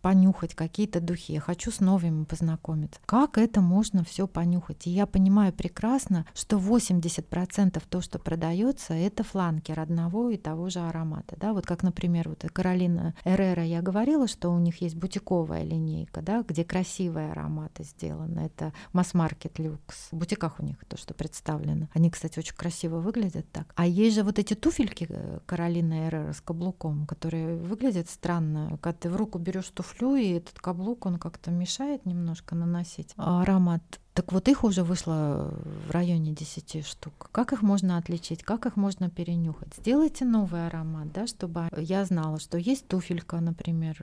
понюхать 0.00 0.54
какие-то 0.54 1.00
духи, 1.00 1.32
я 1.32 1.40
хочу 1.40 1.70
с 1.70 1.80
новыми 1.80 2.24
познакомиться. 2.24 3.00
Как 3.06 3.38
это 3.38 3.60
можно 3.60 4.04
все 4.04 4.26
понюхать? 4.26 4.86
И 4.86 4.90
я 4.90 5.06
понимаю 5.06 5.52
прекрасно, 5.52 6.26
что 6.34 6.58
80% 6.58 7.82
то, 7.88 8.00
что 8.00 8.18
продается, 8.18 8.94
это 8.94 9.24
фланкер 9.24 9.80
одного 9.80 10.30
и 10.30 10.36
того 10.36 10.70
же 10.70 10.80
аромата. 10.80 11.36
Да? 11.38 11.52
Вот 11.52 11.66
как, 11.66 11.82
например, 11.82 12.28
вот 12.28 12.44
Каролина 12.52 13.14
Эррера, 13.24 13.64
я 13.64 13.82
говорила, 13.82 14.28
что 14.28 14.50
у 14.50 14.58
них 14.58 14.80
есть 14.80 14.96
бутиковая 14.96 15.62
линейка, 15.62 16.22
да, 16.22 16.42
где 16.46 16.64
красивые 16.64 17.32
ароматы 17.32 17.84
сделаны. 17.84 18.40
Это 18.40 18.72
масс-маркет 18.92 19.58
люкс. 19.58 20.08
В 20.10 20.16
бутиках 20.16 20.60
у 20.60 20.62
них 20.62 20.76
то, 20.88 20.96
что 20.96 21.14
представлено. 21.14 21.88
Они, 21.92 22.10
кстати, 22.10 22.38
очень 22.38 22.54
красиво 22.54 23.00
выглядят 23.00 23.50
так. 23.50 23.72
А 23.76 23.86
есть 23.86 24.16
же 24.16 24.22
вот 24.22 24.38
эти 24.38 24.54
туфельки 24.54 25.06
э, 25.08 25.40
Каролина 25.46 26.06
Эррера 26.08 26.32
с 26.32 26.40
каблуком, 26.40 27.06
которые 27.06 27.56
выглядят 27.56 28.08
странно, 28.08 28.78
когда 28.80 28.98
ты 28.98 29.10
в 29.10 29.16
руку 29.16 29.38
берешь 29.38 29.63
туфлю, 29.70 30.16
и 30.16 30.32
этот 30.32 30.58
каблук, 30.58 31.06
он 31.06 31.18
как-то 31.18 31.50
мешает 31.50 32.06
немножко 32.06 32.54
наносить 32.54 33.12
аромат. 33.16 34.00
Так 34.14 34.32
вот 34.32 34.46
их 34.48 34.62
уже 34.62 34.84
вышло 34.84 35.52
в 35.88 35.90
районе 35.90 36.30
10 36.30 36.86
штук. 36.86 37.30
Как 37.32 37.52
их 37.52 37.62
можно 37.62 37.98
отличить, 37.98 38.44
как 38.44 38.64
их 38.64 38.76
можно 38.76 39.10
перенюхать? 39.10 39.74
Сделайте 39.76 40.24
новый 40.24 40.68
аромат, 40.68 41.12
да, 41.12 41.26
чтобы 41.26 41.68
я 41.76 42.04
знала, 42.04 42.38
что 42.38 42.56
есть 42.56 42.86
туфелька, 42.86 43.40
например. 43.40 43.96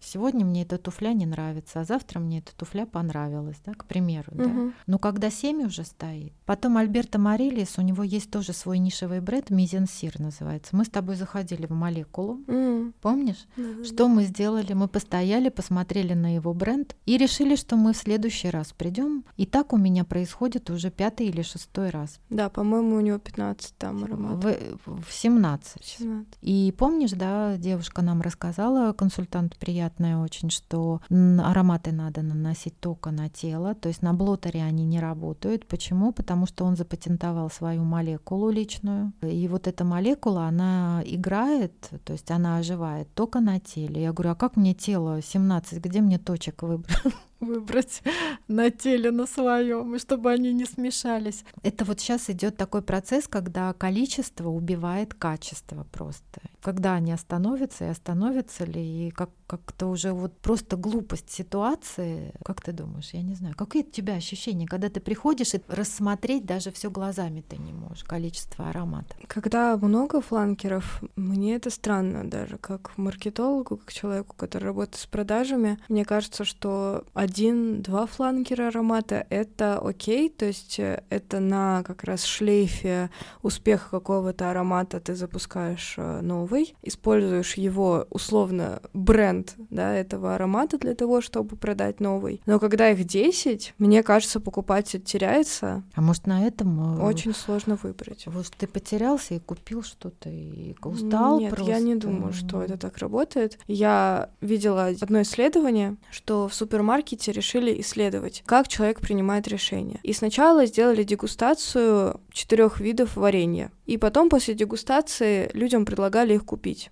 Сегодня 0.00 0.46
мне 0.46 0.62
эта 0.62 0.78
туфля 0.78 1.12
не 1.12 1.26
нравится, 1.26 1.80
а 1.80 1.84
завтра 1.84 2.18
мне 2.18 2.38
эта 2.38 2.56
туфля 2.56 2.86
понравилась, 2.86 3.58
да, 3.66 3.74
к 3.74 3.84
примеру. 3.84 4.32
Угу. 4.32 4.42
Да. 4.42 4.72
Но 4.86 4.98
когда 4.98 5.30
7 5.30 5.66
уже 5.66 5.84
стоит. 5.84 6.32
Потом 6.46 6.78
Альберто 6.78 7.18
Марилис, 7.18 7.76
у 7.76 7.82
него 7.82 8.02
есть 8.02 8.30
тоже 8.30 8.54
свой 8.54 8.78
нишевый 8.78 9.20
бренд, 9.20 9.50
Мизенсир 9.50 10.18
называется. 10.18 10.74
Мы 10.76 10.86
с 10.86 10.88
тобой 10.88 11.16
заходили 11.16 11.66
в 11.66 11.72
молекулу, 11.72 12.40
mm. 12.46 12.94
помнишь? 13.02 13.46
Mm-hmm. 13.56 13.84
Что 13.84 14.08
мы 14.08 14.24
сделали? 14.24 14.72
Мы 14.72 14.88
постояли, 14.88 15.50
посмотрели 15.50 16.14
на 16.14 16.34
его 16.34 16.54
бренд 16.54 16.96
и 17.04 17.18
решили, 17.18 17.54
что 17.54 17.76
мы 17.76 17.92
в 17.92 17.98
следующий 17.98 18.48
раз 18.48 18.72
придем 18.72 19.24
и 19.36 19.44
так 19.44 19.57
так 19.58 19.72
у 19.72 19.76
меня 19.76 20.04
происходит 20.04 20.70
уже 20.70 20.88
пятый 20.88 21.26
или 21.26 21.42
шестой 21.42 21.90
раз. 21.90 22.20
Да, 22.30 22.48
по-моему, 22.48 22.94
у 22.94 23.00
него 23.00 23.18
15 23.18 23.74
там 23.76 24.04
ароматов. 24.04 24.56
В, 24.86 25.02
в 25.02 25.12
17. 25.12 25.84
17. 25.98 26.26
И 26.42 26.72
помнишь, 26.78 27.10
да, 27.10 27.56
девушка 27.56 28.02
нам 28.02 28.20
рассказала, 28.20 28.92
консультант 28.92 29.56
приятная 29.58 30.18
очень, 30.18 30.50
что 30.50 31.00
ароматы 31.10 31.90
надо 31.90 32.22
наносить 32.22 32.78
только 32.78 33.10
на 33.10 33.28
тело, 33.28 33.74
то 33.74 33.88
есть 33.88 34.00
на 34.00 34.14
блотере 34.14 34.62
они 34.62 34.84
не 34.84 35.00
работают. 35.00 35.66
Почему? 35.66 36.12
Потому 36.12 36.46
что 36.46 36.64
он 36.64 36.76
запатентовал 36.76 37.50
свою 37.50 37.82
молекулу 37.82 38.50
личную, 38.50 39.12
и 39.22 39.48
вот 39.48 39.66
эта 39.66 39.84
молекула, 39.84 40.46
она 40.46 41.02
играет, 41.04 41.90
то 42.04 42.12
есть 42.12 42.30
она 42.30 42.58
оживает 42.58 43.12
только 43.14 43.40
на 43.40 43.58
теле. 43.58 44.02
Я 44.02 44.12
говорю, 44.12 44.30
а 44.30 44.36
как 44.36 44.54
мне 44.54 44.72
тело 44.72 45.20
17, 45.20 45.82
где 45.82 46.00
мне 46.00 46.18
точек 46.18 46.62
выбрать? 46.62 46.96
выбрать 47.40 48.02
на 48.48 48.70
теле 48.70 49.10
на 49.10 49.26
своем, 49.26 49.94
и 49.94 49.98
чтобы 49.98 50.30
они 50.30 50.52
не 50.52 50.64
смешались. 50.64 51.44
Это 51.62 51.84
вот 51.84 52.00
сейчас 52.00 52.30
идет 52.30 52.56
такой 52.56 52.82
процесс, 52.82 53.28
когда 53.28 53.72
количество 53.72 54.48
убивает 54.48 55.14
качество 55.14 55.86
просто. 55.92 56.40
Когда 56.60 56.94
они 56.94 57.12
остановятся 57.12 57.84
и 57.84 57.88
остановятся 57.88 58.64
ли, 58.64 59.08
и 59.08 59.10
как 59.10 59.30
как-то 59.48 59.86
уже 59.86 60.12
вот 60.12 60.36
просто 60.38 60.76
глупость 60.76 61.30
ситуации. 61.30 62.34
Как 62.44 62.60
ты 62.60 62.72
думаешь? 62.72 63.10
Я 63.12 63.22
не 63.22 63.34
знаю. 63.34 63.54
Какие 63.56 63.82
у 63.82 63.90
тебя 63.90 64.14
ощущения, 64.14 64.66
когда 64.66 64.90
ты 64.90 65.00
приходишь 65.00 65.54
и 65.54 65.62
рассмотреть 65.68 66.44
даже 66.44 66.70
все 66.70 66.90
глазами 66.90 67.40
ты 67.40 67.56
не 67.56 67.72
можешь, 67.72 68.04
количество 68.04 68.68
ароматов? 68.68 69.16
Когда 69.26 69.76
много 69.78 70.20
фланкеров, 70.20 71.02
мне 71.16 71.54
это 71.54 71.70
странно 71.70 72.28
даже, 72.28 72.58
как 72.58 72.96
маркетологу, 72.98 73.78
как 73.78 73.92
человеку, 73.92 74.36
который 74.36 74.64
работает 74.64 74.96
с 74.96 75.06
продажами. 75.06 75.78
Мне 75.88 76.04
кажется, 76.04 76.44
что 76.44 77.04
один-два 77.14 78.04
фланкера 78.06 78.68
аромата— 78.68 79.26
это 79.30 79.78
окей, 79.78 80.28
то 80.28 80.44
есть 80.44 80.78
э, 80.78 81.02
это 81.08 81.40
на 81.40 81.82
как 81.84 82.04
раз 82.04 82.24
шлейфе 82.24 83.08
успеха 83.42 83.88
какого-то 83.90 84.50
аромата 84.50 85.00
ты 85.00 85.14
запускаешь 85.14 85.94
э, 85.96 86.20
новый, 86.20 86.76
используешь 86.82 87.54
его 87.54 88.06
условно 88.10 88.82
бренд 88.92 89.37
бренд 89.38 89.56
да, 89.70 89.94
этого 89.94 90.34
аромата 90.34 90.78
для 90.78 90.94
того, 90.94 91.20
чтобы 91.20 91.56
продать 91.56 92.00
новый. 92.00 92.40
Но 92.46 92.58
когда 92.58 92.90
их 92.90 93.04
10, 93.04 93.74
мне 93.78 94.02
кажется, 94.02 94.40
покупатель 94.40 95.00
теряется. 95.00 95.82
А 95.94 96.00
может, 96.00 96.26
на 96.26 96.46
этом... 96.46 97.00
Э, 97.00 97.04
Очень 97.04 97.34
сложно 97.34 97.78
выбрать. 97.82 98.26
Вот 98.26 98.46
ты 98.56 98.66
потерялся 98.66 99.34
и 99.34 99.38
купил 99.38 99.82
что-то, 99.82 100.28
и 100.28 100.74
устал 100.82 101.40
Нет, 101.40 101.54
просто. 101.54 101.70
я 101.70 101.80
не 101.80 101.94
думаю, 101.94 102.32
что 102.32 102.62
это 102.62 102.76
так 102.76 102.98
работает. 102.98 103.58
Я 103.66 104.30
видела 104.40 104.86
одно 105.00 105.22
исследование, 105.22 105.96
что 106.10 106.48
в 106.48 106.54
супермаркете 106.54 107.32
решили 107.32 107.80
исследовать, 107.80 108.42
как 108.46 108.68
человек 108.68 109.00
принимает 109.00 109.48
решения. 109.48 110.00
И 110.02 110.12
сначала 110.12 110.66
сделали 110.66 111.02
дегустацию 111.02 112.20
четырех 112.32 112.80
видов 112.80 113.16
варенья. 113.16 113.70
И 113.86 113.96
потом 113.96 114.28
после 114.28 114.54
дегустации 114.54 115.50
людям 115.54 115.84
предлагали 115.84 116.34
их 116.34 116.44
купить. 116.44 116.90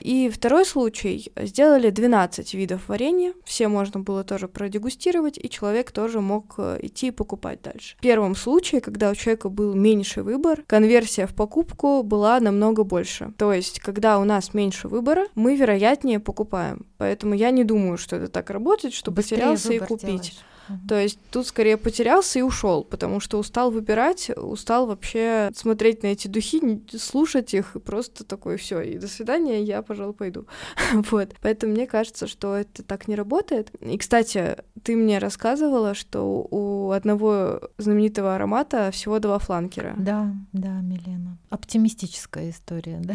И 0.00 0.28
второй 0.28 0.64
случай. 0.64 1.32
Сделали 1.36 1.90
12 1.90 2.54
видов 2.54 2.88
варенья. 2.88 3.34
Все 3.44 3.68
можно 3.68 4.00
было 4.00 4.24
тоже 4.24 4.48
продегустировать, 4.48 5.38
и 5.38 5.48
человек 5.48 5.92
тоже 5.92 6.20
мог 6.20 6.54
э, 6.58 6.78
идти 6.82 7.08
и 7.08 7.10
покупать 7.10 7.62
дальше. 7.62 7.96
В 7.98 8.00
первом 8.00 8.34
случае, 8.34 8.80
когда 8.80 9.10
у 9.10 9.14
человека 9.14 9.48
был 9.48 9.74
меньший 9.74 10.22
выбор, 10.22 10.62
конверсия 10.66 11.26
в 11.26 11.34
покупку 11.34 12.02
была 12.02 12.40
намного 12.40 12.84
больше. 12.84 13.32
То 13.38 13.52
есть, 13.52 13.80
когда 13.80 14.18
у 14.18 14.24
нас 14.24 14.54
меньше 14.54 14.88
выбора, 14.88 15.26
мы 15.34 15.56
вероятнее 15.56 16.20
покупаем. 16.20 16.86
Поэтому 16.98 17.34
я 17.34 17.50
не 17.50 17.64
думаю, 17.64 17.96
что 17.96 18.16
это 18.16 18.28
так 18.28 18.50
работает, 18.50 18.94
что 18.94 19.10
Быстрее 19.10 19.36
потерялся 19.36 19.72
и 19.72 19.78
купить. 19.78 20.00
Делаешь. 20.02 20.44
То 20.88 20.98
есть 20.98 21.18
тут 21.30 21.46
скорее 21.46 21.76
потерялся 21.76 22.38
и 22.38 22.42
ушел, 22.42 22.84
потому 22.84 23.20
что 23.20 23.38
устал 23.38 23.70
выбирать, 23.70 24.30
устал 24.36 24.86
вообще 24.86 25.50
смотреть 25.54 26.02
на 26.02 26.08
эти 26.08 26.28
духи, 26.28 26.82
слушать 26.96 27.54
их, 27.54 27.76
и 27.76 27.78
просто 27.78 28.24
такой 28.24 28.56
все, 28.56 28.80
и 28.80 28.98
до 28.98 29.08
свидания, 29.08 29.62
я, 29.62 29.82
пожалуй, 29.82 30.14
пойду. 30.14 30.46
вот. 31.10 31.34
Поэтому 31.42 31.72
мне 31.72 31.86
кажется, 31.86 32.26
что 32.26 32.54
это 32.54 32.82
так 32.82 33.08
не 33.08 33.14
работает. 33.14 33.70
И, 33.80 33.98
кстати, 33.98 34.56
ты 34.82 34.96
мне 34.96 35.18
рассказывала, 35.18 35.94
что 35.94 36.46
у 36.50 36.90
одного 36.90 37.60
знаменитого 37.78 38.34
аромата 38.34 38.90
всего 38.92 39.18
два 39.18 39.38
фланкера. 39.38 39.94
Да, 39.98 40.32
да, 40.52 40.80
Милена. 40.80 41.38
Оптимистическая 41.50 42.50
история, 42.50 43.00
да 43.02 43.14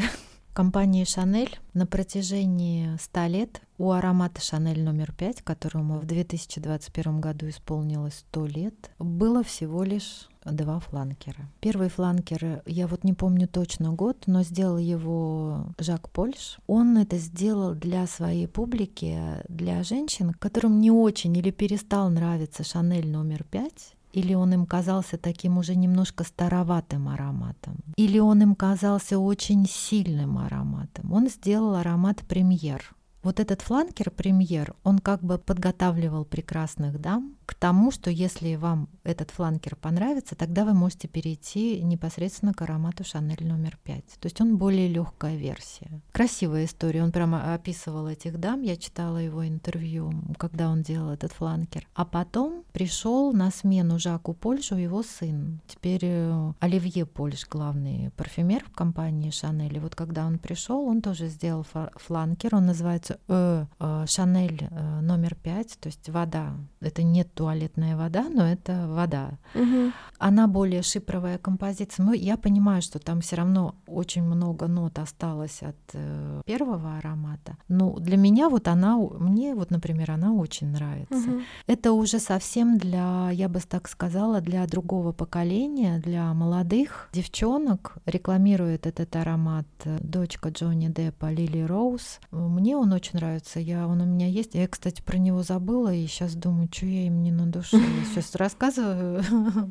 компании 0.59 1.05
Шанель 1.05 1.57
на 1.73 1.87
протяжении 1.87 2.97
100 2.99 3.27
лет 3.27 3.61
у 3.77 3.91
аромата 3.91 4.41
Шанель 4.41 4.83
номер 4.83 5.13
5, 5.13 5.41
которому 5.41 5.99
в 5.99 6.05
2021 6.05 7.21
году 7.21 7.47
исполнилось 7.47 8.25
100 8.31 8.45
лет, 8.47 8.91
было 8.99 9.41
всего 9.41 9.83
лишь 9.83 10.27
два 10.43 10.81
фланкера. 10.81 11.47
Первый 11.61 11.87
фланкер, 11.87 12.61
я 12.65 12.87
вот 12.87 13.05
не 13.05 13.13
помню 13.13 13.47
точно 13.47 13.93
год, 13.93 14.23
но 14.25 14.43
сделал 14.43 14.77
его 14.77 15.67
Жак 15.77 16.09
Польш. 16.09 16.57
Он 16.67 16.97
это 16.97 17.17
сделал 17.17 17.73
для 17.73 18.05
своей 18.05 18.49
публики, 18.49 19.17
для 19.47 19.81
женщин, 19.83 20.33
которым 20.33 20.81
не 20.81 20.91
очень 20.91 21.37
или 21.37 21.51
перестал 21.51 22.09
нравиться 22.09 22.65
Шанель 22.65 23.07
номер 23.07 23.45
5, 23.45 23.93
или 24.11 24.33
он 24.33 24.53
им 24.53 24.65
казался 24.65 25.17
таким 25.17 25.57
уже 25.57 25.75
немножко 25.75 26.23
староватым 26.23 27.09
ароматом? 27.09 27.77
Или 27.95 28.19
он 28.19 28.41
им 28.41 28.55
казался 28.55 29.19
очень 29.19 29.65
сильным 29.67 30.37
ароматом? 30.37 31.13
Он 31.13 31.29
сделал 31.29 31.75
аромат 31.75 32.23
премьер. 32.27 32.95
Вот 33.21 33.39
этот 33.39 33.61
фланкер 33.61 34.11
премьер, 34.11 34.75
он 34.83 34.99
как 34.99 35.21
бы 35.21 35.37
подготавливал 35.37 36.23
прекрасных 36.23 37.01
дам 37.01 37.35
к 37.45 37.53
тому, 37.53 37.91
что 37.91 38.09
если 38.11 38.55
вам 38.55 38.87
этот 39.03 39.31
фланкер 39.31 39.75
понравится, 39.75 40.35
тогда 40.35 40.63
вы 40.63 40.73
можете 40.73 41.07
перейти 41.07 41.81
непосредственно 41.81 42.53
к 42.53 42.61
аромату 42.61 43.03
Шанель 43.03 43.45
номер 43.45 43.77
5. 43.83 44.05
То 44.19 44.25
есть 44.27 44.39
он 44.39 44.57
более 44.57 44.87
легкая 44.87 45.35
версия. 45.35 46.01
Красивая 46.11 46.65
история. 46.65 47.03
Он 47.03 47.11
прямо 47.11 47.55
описывал 47.55 48.07
этих 48.07 48.39
дам. 48.39 48.61
Я 48.61 48.77
читала 48.77 49.17
его 49.17 49.45
интервью, 49.47 50.13
когда 50.37 50.69
он 50.69 50.83
делал 50.83 51.09
этот 51.09 51.31
фланкер. 51.31 51.87
А 51.95 52.05
потом 52.05 52.63
пришел 52.71 53.33
на 53.33 53.49
смену 53.49 53.97
Жаку 53.97 54.33
Польшу 54.33 54.75
его 54.75 55.01
сын. 55.01 55.59
Теперь 55.67 56.01
э, 56.03 56.53
Оливье 56.59 57.07
Польш, 57.07 57.47
главный 57.49 58.11
парфюмер 58.11 58.63
в 58.63 58.71
компании 58.71 59.31
Шанель. 59.31 59.75
И 59.75 59.79
вот 59.79 59.95
когда 59.95 60.27
он 60.27 60.37
пришел, 60.37 60.85
он 60.85 61.01
тоже 61.01 61.27
сделал 61.27 61.65
фланкер. 61.95 62.53
Он 62.53 62.67
называется 62.67 63.08
э, 63.27 63.65
э, 63.79 64.05
Шанель 64.07 64.67
э, 64.69 64.99
номер 65.01 65.35
5, 65.35 65.77
то 65.79 65.87
есть 65.87 66.09
вода. 66.09 66.53
Это 66.81 67.03
не 67.03 67.23
туалетная 67.23 67.95
вода, 67.97 68.29
но 68.29 68.45
это 68.45 68.87
вода. 68.87 69.37
Угу. 69.55 69.91
Она 70.17 70.47
более 70.47 70.81
шипровая 70.81 71.37
композиция. 71.37 72.05
Но 72.05 72.13
я 72.13 72.37
понимаю, 72.37 72.81
что 72.81 72.99
там 72.99 73.21
все 73.21 73.35
равно 73.35 73.75
очень 73.87 74.23
много 74.23 74.67
нот 74.67 74.99
осталось 74.99 75.61
от 75.61 76.45
первого 76.45 76.97
аромата. 76.97 77.57
Но 77.67 77.99
для 77.99 78.17
меня 78.17 78.49
вот 78.49 78.67
она, 78.67 78.97
мне 78.97 79.55
вот, 79.55 79.71
например, 79.71 80.11
она 80.11 80.33
очень 80.33 80.67
нравится. 80.67 81.29
Угу. 81.29 81.41
Это 81.67 81.91
уже 81.93 82.19
совсем 82.19 82.77
для, 82.77 83.29
я 83.31 83.49
бы 83.49 83.59
так 83.59 83.87
сказала, 83.87 84.41
для 84.41 84.65
другого 84.67 85.11
поколения, 85.11 85.99
для 85.99 86.33
молодых 86.33 87.09
девчонок. 87.13 87.97
Рекламирует 88.05 88.87
этот 88.87 89.15
аромат 89.15 89.67
дочка 89.85 90.49
Джонни 90.49 90.87
Деппа 90.87 91.31
Лили 91.31 91.61
Роуз. 91.61 92.19
Мне 92.31 92.75
он 92.75 92.93
очень 92.99 93.17
нравится. 93.19 93.59
Я, 93.59 93.87
он 93.87 94.01
у 94.01 94.05
меня 94.05 94.27
есть. 94.27 94.55
Я, 94.55 94.67
кстати, 94.67 95.01
про 95.01 95.17
него 95.17 95.41
забыла 95.43 95.93
и 95.93 96.05
сейчас 96.07 96.35
думаю, 96.35 96.67
что 96.71 96.85
я 96.85 97.07
им 97.07 97.23
не 97.23 97.29
не 97.29 97.31
на 97.31 97.51
душе. 97.51 97.77
Я 97.77 98.05
сейчас 98.05 98.35
рассказываю, 98.35 99.23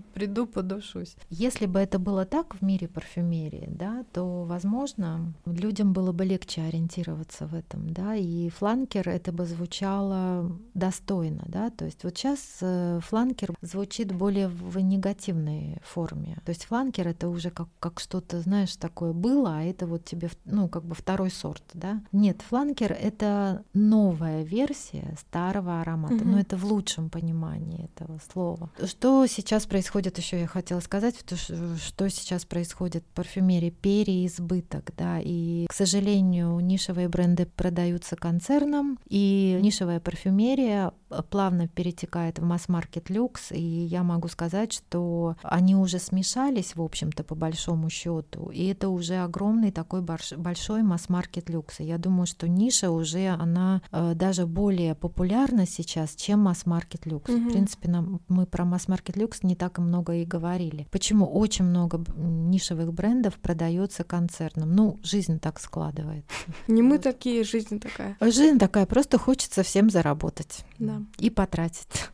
приду, 0.15 0.47
подушусь. 0.47 1.17
Если 1.31 1.67
бы 1.67 1.79
это 1.81 1.99
было 1.99 2.25
так 2.25 2.55
в 2.55 2.63
мире 2.63 2.89
парфюмерии, 2.89 3.69
да, 3.69 4.05
то, 4.13 4.45
возможно, 4.45 5.33
людям 5.47 5.93
было 5.93 6.13
бы 6.13 6.25
легче 6.25 6.63
ориентироваться 6.63 7.47
в 7.47 7.55
этом, 7.55 7.91
да, 7.93 8.15
и 8.15 8.49
фланкер 8.51 9.09
это 9.09 9.33
бы 9.33 9.45
звучало 9.45 10.53
достойно, 10.75 11.45
да, 11.47 11.71
то 11.71 11.85
есть 11.85 12.05
вот 12.05 12.17
сейчас 12.17 12.59
э, 12.61 13.01
фланкер 13.03 13.55
звучит 13.61 14.13
более 14.13 14.49
в 14.49 14.79
негативной 14.79 15.79
форме. 15.83 16.39
То 16.45 16.51
есть 16.51 16.65
фланкер 16.65 17.09
это 17.09 17.29
уже 17.29 17.51
как, 17.51 17.69
как 17.81 18.01
что-то, 18.01 18.41
знаешь, 18.41 18.77
такое 18.77 19.13
было, 19.13 19.59
а 19.59 19.63
это 19.63 19.87
вот 19.87 20.05
тебе, 20.05 20.31
ну, 20.45 20.69
как 20.69 20.85
бы 20.85 20.95
второй 20.95 21.31
сорт, 21.31 21.65
да. 21.75 22.03
Нет, 22.13 22.43
фланкер 22.43 22.93
это 22.93 23.18
это 23.19 23.65
новая 23.75 24.43
версия 24.45 25.15
старого 25.19 25.81
аромата, 25.81 26.15
Мгм. 26.15 26.33
но 26.33 26.41
это 26.41 26.57
в 26.57 26.65
лучшем 26.65 27.11
понимании 27.11 27.91
этого 27.95 28.21
слова. 28.33 28.71
Что 28.85 29.27
сейчас 29.27 29.67
происходит, 29.67 30.19
еще 30.19 30.41
я 30.41 30.47
хотела 30.47 30.81
сказать, 30.81 31.17
что 31.27 32.09
сейчас 32.11 32.45
происходит 32.45 33.03
в 33.05 33.15
парфюмерии, 33.15 33.71
переизбыток, 33.71 34.93
да, 34.97 35.19
и, 35.21 35.67
к 35.69 35.73
сожалению, 35.73 36.59
нишевые 36.61 37.09
бренды 37.09 37.47
продаются 37.47 38.15
концерном, 38.17 38.99
и 39.09 39.59
нишевая 39.61 40.01
парфюмерия 40.01 40.93
плавно 41.31 41.69
перетекает 41.69 42.39
в 42.39 42.43
масс-маркет 42.45 43.11
люкс, 43.11 43.53
и 43.53 43.61
я 43.61 44.03
могу 44.03 44.29
сказать, 44.29 44.73
что 44.73 45.37
они 45.43 45.75
уже 45.77 45.99
смешались, 45.99 46.77
в 46.77 46.83
общем-то, 46.83 47.25
по 47.25 47.35
большому 47.35 47.91
счету, 47.91 48.51
и 48.51 48.67
это 48.67 48.89
уже 48.89 49.17
огромный 49.17 49.71
такой 49.71 50.03
большой 50.03 50.83
масс-маркет 50.83 51.49
люкс. 51.51 51.81
И 51.81 51.85
я 51.85 51.99
думаю, 51.99 52.27
что 52.27 52.49
ниша 52.49 52.91
уже, 52.91 53.29
она 53.29 53.83
э, 53.91 54.13
даже 54.15 54.47
более 54.47 54.95
популярна 54.95 55.67
сейчас, 55.67 56.15
чем 56.15 56.41
масс-маркет 56.41 57.07
люкс. 57.07 57.31
Мгм. 57.31 57.49
В 57.49 57.53
принципе, 57.53 57.89
нам, 57.89 58.21
мы 58.29 58.47
про 58.47 58.65
масс-маркет 58.65 59.17
люкс 59.17 59.43
не 59.43 59.57
так 59.57 59.79
и 59.79 59.83
много 59.83 60.15
и 60.15 60.25
говорили. 60.25 60.87
Почему 60.91 61.27
очень 61.27 61.65
много 61.65 62.03
нишевых 62.17 62.93
брендов 62.93 63.35
продается 63.35 64.05
концерном? 64.05 64.73
Ну, 64.73 64.99
жизнь 65.03 65.39
так 65.39 65.61
складывается. 65.61 66.29
Не 66.69 66.83
мы 66.83 66.97
Вот. 66.97 67.03
такие, 67.03 67.45
жизнь 67.45 67.81
такая. 67.81 68.17
Жизнь 68.21 68.59
такая, 68.59 68.87
просто 68.87 69.19
хочется 69.19 69.63
всем 69.63 69.91
заработать 69.91 70.65
Да. 70.79 70.98
И 71.19 71.31
потратить. 71.31 72.11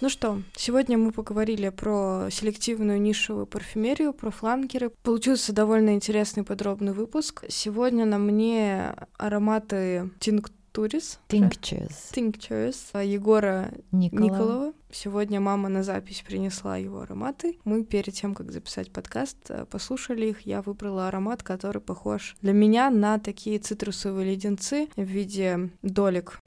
Ну 0.00 0.08
что, 0.08 0.40
сегодня 0.56 0.96
мы 0.96 1.12
поговорили 1.12 1.68
про 1.68 2.28
селективную 2.30 2.98
нишевую 3.02 3.46
парфюмерию, 3.46 4.14
про 4.14 4.30
фланкеры. 4.30 4.90
Получился 5.02 5.52
довольно 5.52 5.94
интересный 5.94 6.42
подробный 6.42 6.94
выпуск. 6.94 7.44
Сегодня 7.48 8.06
на 8.06 8.16
мне 8.16 8.94
ароматы 9.18 10.10
Tincturis. 10.18 11.18
Tinctures. 11.28 11.92
Tinctures 12.14 13.04
Егора 13.04 13.72
Николова. 13.92 14.24
Николова. 14.24 14.72
Сегодня 14.92 15.40
мама 15.40 15.68
на 15.68 15.82
запись 15.82 16.22
принесла 16.26 16.76
его 16.76 17.00
ароматы. 17.00 17.58
Мы 17.64 17.84
перед 17.84 18.14
тем, 18.14 18.34
как 18.34 18.50
записать 18.50 18.92
подкаст, 18.92 19.36
э, 19.48 19.64
послушали 19.64 20.26
их. 20.26 20.40
Я 20.42 20.62
выбрала 20.62 21.08
аромат, 21.08 21.42
который 21.42 21.80
похож 21.80 22.36
для 22.42 22.52
меня 22.52 22.90
на 22.90 23.18
такие 23.18 23.58
цитрусовые 23.58 24.32
леденцы 24.32 24.88
в 24.96 25.02
виде 25.02 25.70
долек. 25.82 26.40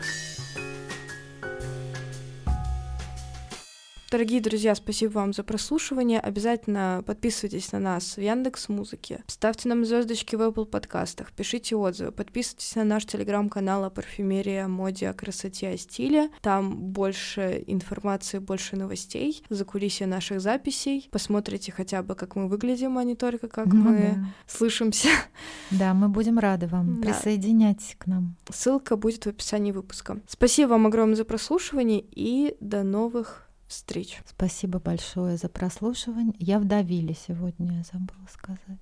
Дорогие 4.14 4.42
друзья, 4.42 4.76
спасибо 4.76 5.14
вам 5.14 5.34
за 5.34 5.42
прослушивание. 5.42 6.20
Обязательно 6.20 7.04
подписывайтесь 7.04 7.72
на 7.72 7.80
нас 7.80 8.16
в 8.16 8.22
Яндекс 8.22 8.70
Музыке, 8.70 9.24
ставьте 9.26 9.68
нам 9.68 9.84
звездочки 9.86 10.36
в 10.36 10.42
Apple 10.42 10.68
подкастах, 10.68 11.32
пишите 11.32 11.76
отзывы, 11.76 12.12
подписывайтесь 12.12 12.76
на 12.76 12.84
наш 12.84 13.08
телеграм-канал 13.08 13.86
о 13.86 13.90
парфюмерии, 13.90 14.58
о 14.58 14.68
моде, 14.68 15.10
о 15.10 15.14
красоте, 15.14 15.70
о 15.70 15.78
стиле. 15.78 16.30
Там 16.42 16.76
больше 16.76 17.64
информации, 17.66 18.38
больше 18.38 18.76
новостей, 18.76 19.44
закулисье 19.50 20.06
наших 20.06 20.42
записей. 20.42 21.10
Посмотрите 21.10 21.72
хотя 21.72 22.04
бы, 22.04 22.14
как 22.14 22.36
мы 22.36 22.48
выглядим, 22.48 23.00
а 23.00 23.04
не 23.04 23.16
только 23.16 23.48
как 23.48 23.66
Ну 23.66 23.78
мы 23.78 23.98
да. 23.98 24.26
слышимся. 24.46 25.10
Да, 25.72 25.96
мы 25.96 26.08
будем 26.08 26.38
рады 26.38 26.68
вам. 26.68 27.02
Да. 27.02 27.08
Присоединяйтесь 27.08 27.96
к 27.98 28.06
нам. 28.06 28.36
Ссылка 28.52 28.96
будет 28.96 29.24
в 29.24 29.30
описании 29.30 29.72
выпуска. 29.72 30.20
Спасибо 30.28 30.70
вам 30.70 30.86
огромное 30.86 31.16
за 31.16 31.26
прослушивание 31.26 32.06
и 32.12 32.56
до 32.60 32.84
новых 32.84 33.50
встреч. 33.74 34.22
Спасибо 34.26 34.80
большое 34.80 35.38
за 35.38 35.50
прослушивание. 35.50 36.36
Я 36.40 36.60
в 36.60 36.66
Давиле 36.66 37.14
сегодня, 37.16 37.78
я 37.78 37.84
забыла 37.84 38.28
сказать. 38.30 38.80